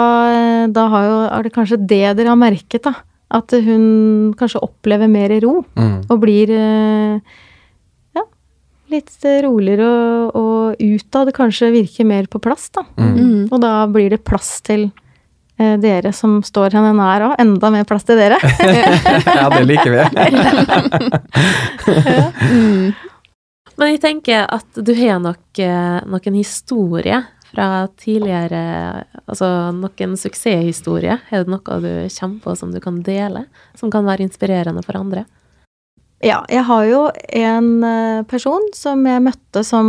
[0.71, 2.93] da har jo, er det kanskje det dere har merket, da.
[3.33, 6.03] At hun kanskje opplever mer ro, Mm.
[6.07, 7.19] og blir eh,
[8.93, 12.85] litt roligere og, og utad kanskje virker mer på plass, da.
[12.97, 13.47] Mm.
[13.49, 14.87] Og da blir det plass til
[15.59, 17.35] eh, dere som står henne nær òg.
[17.41, 18.37] Enda mer plass til dere.
[19.39, 20.01] ja, det liker vi.
[23.73, 27.23] Men jeg tenker at du har nok eh, noen historie
[27.53, 31.19] fra tidligere Altså noen suksesshistorie.
[31.31, 33.45] Er det noe du kommer på som du kan dele?
[33.79, 35.23] Som kan være inspirerende for andre?
[36.23, 36.99] Ja, jeg har jo
[37.35, 39.87] en eh, person som jeg møtte som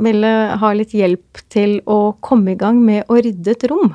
[0.00, 0.30] ville
[0.62, 3.92] ha litt hjelp til å komme i gang med å rydde et rom.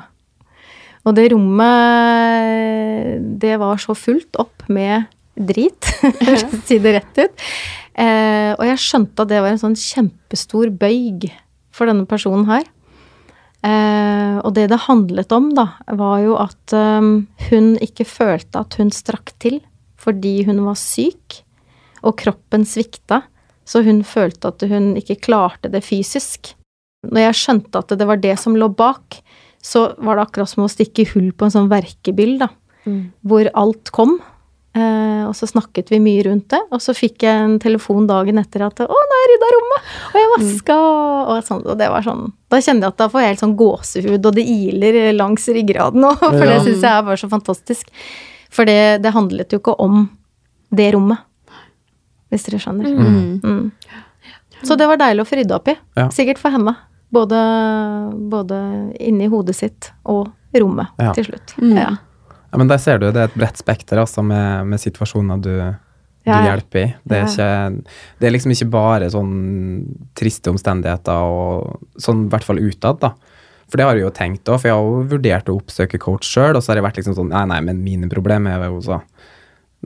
[1.04, 1.74] Og det rommet,
[3.42, 5.90] det var så fullt opp med drit,
[6.66, 7.42] si det rett ut.
[7.98, 11.26] Eh, og jeg skjønte at det var en sånn kjempestor bøyg
[11.74, 12.64] for denne personen her.
[13.66, 17.10] Eh, og det det handlet om, da, var jo at eh,
[17.50, 19.58] hun ikke følte at hun strakk til
[20.04, 21.43] fordi hun var syk,
[22.04, 23.22] og kroppen svikta,
[23.64, 26.52] så hun følte at hun ikke klarte det fysisk.
[27.08, 29.20] Når jeg skjønte at det var det som lå bak,
[29.64, 32.50] så var det akkurat som å stikke hull på en sånn verkebyll, da,
[33.24, 34.18] hvor alt kom.
[34.74, 38.36] Eh, og så snakket vi mye rundt det, og så fikk jeg en telefon dagen
[38.40, 40.76] etter at 'Å, nå har jeg rydda rommet!' Og jeg vaska,
[41.30, 43.56] og, sånn, og det var sånn Da kjenner jeg at da får jeg helt sånn
[43.56, 46.64] gåsehud, og det iler langs ryggraden òg, for det Ja.
[46.66, 47.86] syns jeg er bare så fantastisk.
[48.50, 50.10] For det, det handlet jo ikke om
[50.74, 51.18] det rommet,
[52.34, 52.90] hvis dere skjønner.
[52.98, 53.38] Mm.
[53.44, 53.70] Mm.
[54.64, 55.76] Så det var deilig å få rydda opp i.
[55.98, 56.08] Ja.
[56.14, 56.74] Sikkert for henne.
[57.14, 57.38] Både,
[58.30, 58.58] både
[58.98, 61.12] inni hodet sitt og rommet Ja.
[61.14, 61.54] til slutt.
[61.62, 61.76] Mm.
[61.78, 61.92] Ja.
[62.54, 65.50] Ja, men der ser du, det er et bredt spekter altså, med, med situasjoner du,
[65.58, 66.42] du Ja, ja.
[66.52, 66.94] hjelper i.
[67.04, 69.32] Det er, ikke, det er liksom ikke bare sånn
[70.16, 73.10] triste omstendigheter og sånn, i hvert fall utad, da.
[73.68, 76.28] For det har jeg jo tenkt òg, for jeg har jo vurdert å oppsøke coach
[76.30, 78.78] sjøl, og så har jeg vært liksom sånn Nei, nei, men mine problemer er jo
[78.84, 79.00] så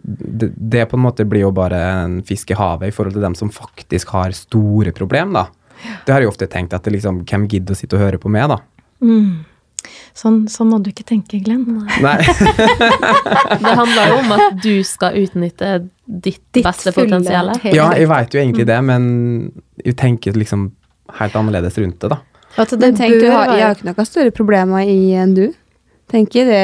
[0.02, 3.24] det, det på en måte blir jo bare en fisk i havet i forhold til
[3.24, 5.48] dem som faktisk har store problem, da.
[6.06, 8.30] Det har jeg ofte tenkt at det liksom, hvem gidder å sitte og høre på
[8.32, 8.58] meg, da?
[9.04, 9.44] Mm.
[10.16, 11.62] Sånn, sånn må du ikke tenke, Glenn.
[12.02, 12.16] Nei.
[13.62, 15.70] Det handler jo om at du skal utnytte
[16.04, 17.52] ditt, Ditt beste potensial.
[17.70, 19.06] Ja, jeg veit jo egentlig det, men
[19.84, 20.72] jeg tenker liksom
[21.20, 22.20] helt annerledes rundt det, da.
[22.58, 25.46] Altså, det Men tenk, du har, jeg har ikke noen større problemer i enn du.
[26.10, 26.62] Tenker det,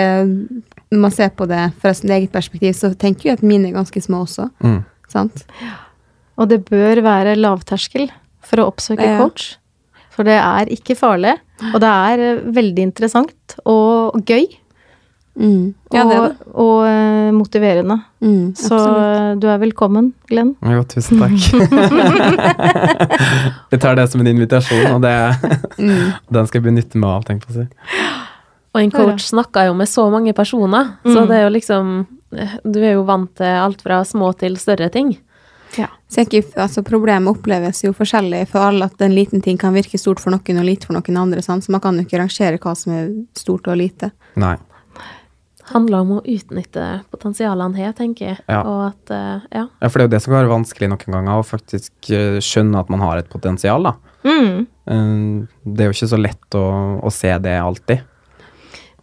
[0.93, 3.75] Når man ser på det fra sin eget perspektiv, så tenker jeg at mine er
[3.79, 4.49] ganske små også.
[4.63, 4.83] Mm.
[5.11, 5.45] Sant?
[6.39, 8.11] Og det bør være lavterskel
[8.45, 9.19] for å oppsøke Ja.
[9.23, 9.55] coach.
[10.15, 11.33] For det er ikke farlig,
[11.73, 14.45] og det er eh, veldig interessant og gøy.
[15.35, 15.75] Mm.
[15.93, 16.37] Ja, og, det det.
[16.55, 17.97] og eh, motiverende.
[18.23, 19.41] Mm, Så absolutt.
[19.43, 20.53] du er velkommen, Glenn.
[20.63, 21.35] Jo, tusen takk.
[23.75, 25.15] jeg tar det som en invitasjon, og det,
[25.79, 26.13] Mm.
[26.37, 27.67] den skal jeg benytte meg av, tenk på å si.
[28.75, 31.29] Og en coach snakker jo med så mange personer, så Mm.
[31.29, 32.07] det er jo liksom
[32.67, 35.17] Du er jo vant til alt fra små til større ting.
[36.09, 39.99] Så Ikke, altså, problemet oppleves jo forskjellig for alle, at en liten ting kan virke
[39.99, 41.65] stort for noen og lite for noen andre, sant?
[41.65, 44.13] så man kan jo ikke rangere hva som er stort og lite.
[44.37, 44.57] Nei.
[44.95, 48.39] Det handler om å utnytte potensialene her, tenker jeg.
[48.49, 48.61] Ja.
[48.63, 49.67] Og at, eh, ja.
[49.83, 52.39] Ja, for det er jo det som kan være vanskelig noen ganger, å faktisk eh,
[52.39, 53.95] skjønne at man har et potensial, da.
[54.25, 54.67] Mm.
[54.87, 58.03] Eh, Det er jo ikke så lett å, å se det alltid.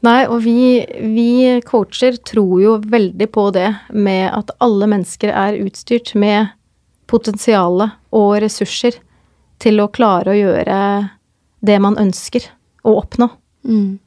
[0.01, 0.81] Nei, og vi,
[1.13, 6.49] vi coacher tror jo veldig på det med at alle mennesker er utstyrt med
[7.11, 8.97] potensiale og ressurser
[9.61, 10.77] til å klare å gjøre
[11.61, 12.47] det man ønsker
[12.87, 13.27] å oppnå.
[13.67, 13.99] Mm.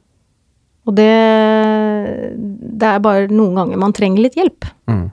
[0.84, 1.12] Og det,
[2.74, 4.66] det er bare noen ganger man trenger litt hjelp.
[4.90, 5.07] Mm.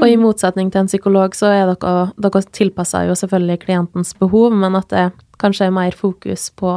[0.00, 4.56] Og i motsetning til en psykolog, så er dere, dere tilpasser jo selvfølgelig klientens behov,
[4.56, 5.06] men at det
[5.42, 6.74] kanskje er mer fokus på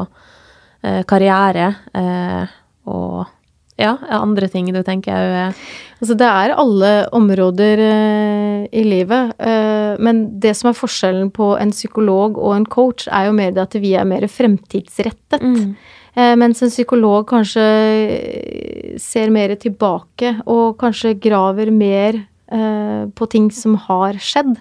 [0.84, 2.56] eh, karriere eh,
[2.86, 3.26] og
[3.76, 5.58] ja, andre ting du tenker òg
[5.96, 11.54] Altså det er alle områder eh, i livet, eh, men det som er forskjellen på
[11.56, 15.42] en psykolog og en coach, er jo mer det at vi er mer fremtidsrettet.
[15.42, 15.76] mm.
[16.16, 22.22] Eh, mens en psykolog kanskje eh, ser mer tilbake, og kanskje graver mer
[22.52, 24.54] eh, på ting som har skjedd.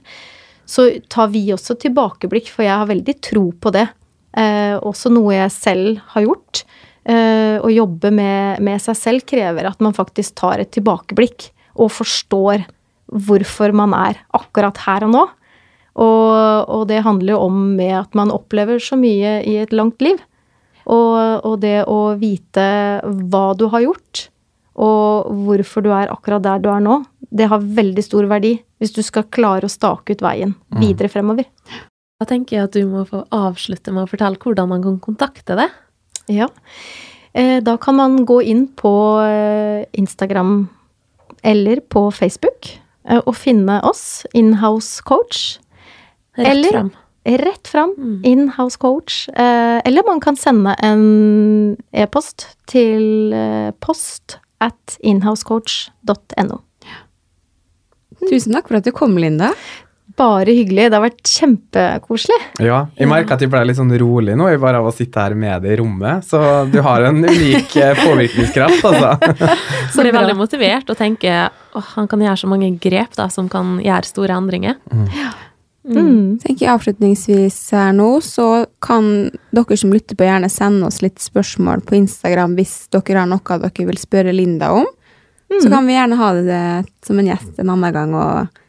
[0.67, 3.87] Så tar vi også tilbakeblikk, for jeg har veldig tro på det.
[4.35, 6.65] Eh, også noe jeg selv har gjort.
[7.05, 11.93] Eh, å jobbe med, med seg selv krever at man faktisk tar et tilbakeblikk og
[11.93, 12.65] forstår
[13.13, 15.25] hvorfor man er akkurat her og nå.
[15.95, 20.01] Og, og det handler jo om med at man opplever så mye i et langt
[20.03, 20.17] liv.
[20.85, 22.65] Og, og det å vite
[23.05, 24.27] hva du har gjort,
[24.75, 26.99] og hvorfor du er akkurat der du er nå,
[27.31, 31.47] det har veldig stor verdi hvis du skal klare å stake ut veien videre fremover.
[32.21, 35.57] Da tenker jeg at du må få avslutte med å fortelle hvordan man kan kontakte
[35.59, 35.73] deg.
[36.29, 36.49] Ja.
[37.35, 38.93] Eh, Da kan man gå inn på
[39.25, 40.69] eh, Instagram
[41.43, 42.71] eller på Facebook
[43.09, 45.59] eh, og finne oss, Inhouse Coach.
[46.37, 46.91] Rett Eller- frem.
[47.25, 48.21] Rett fram, Mm.
[48.25, 49.29] Inhouse Coach.
[49.35, 53.33] Eller man kan sende en e-post til
[53.81, 56.59] post at inhousecoach.no.
[58.29, 59.51] Tusen takk for at du kom, Linda.
[60.17, 60.87] Bare hyggelig.
[60.91, 62.37] Det har vært kjempekoselig.
[62.63, 65.25] Ja, jeg merker at jeg ble litt sånn rolig nå, jeg bare av å sitte
[65.25, 66.27] her med deg i rommet.
[66.29, 66.39] Så
[66.71, 69.33] du har en unik eh, påvirkningskraft, altså.
[69.95, 73.51] Så blir veldig motivert og tenker åh, han kan gjøre så mange grep da, som
[73.51, 74.79] kan gjøre store endringer.
[75.85, 76.39] Mm.
[76.41, 81.21] tenker jeg avslutningsvis her nå, så kan dere som lytter på, gjerne sende oss litt
[81.21, 84.87] spørsmål på Instagram hvis dere har noe dere vil spørre Linda om.
[85.55, 86.67] Så kan vi gjerne ha det
[87.05, 88.63] som en gjest en annen gang og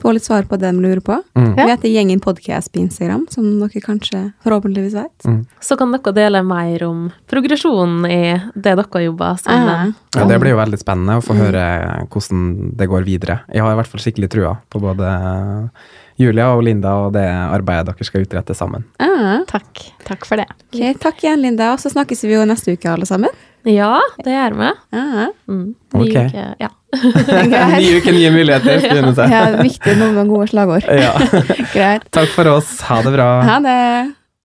[0.00, 1.18] få litt svar på det de lurer på.
[1.38, 1.52] Mm.
[1.56, 5.28] Vi heter Gjengen podcast på Instagram, som dere kanskje forhåpentligvis vet.
[5.60, 8.22] Så kan dere dele mer om progresjonen i
[8.54, 9.94] det dere jobber sammen.
[10.16, 11.64] Ja, det blir jo veldig spennende å få høre
[12.10, 13.40] hvordan det går videre.
[13.52, 15.10] Jeg har i hvert fall skikkelig trua på både
[16.20, 18.84] Julia og Linda og det arbeidet dere skal utrette sammen.
[19.00, 19.80] Ah, Takk.
[20.04, 20.46] Takk for det.
[20.68, 21.72] Okay, takk igjen, Linda.
[21.74, 23.32] Og så snakkes vi jo neste uke, alle sammen.
[23.68, 23.94] Ja,
[24.24, 24.68] det gjør vi.
[24.96, 25.74] Ah, Mm.
[25.94, 26.28] Ny okay.
[26.28, 26.68] uke, ja.
[27.80, 28.84] Ny uke, nye muligheter.
[29.30, 30.86] Ja, viktig noen gode slagord.
[30.86, 31.12] Ja.
[31.74, 32.06] Greit.
[32.14, 32.76] Takk for oss.
[32.88, 33.28] Ha det bra.
[33.46, 33.78] Ha det.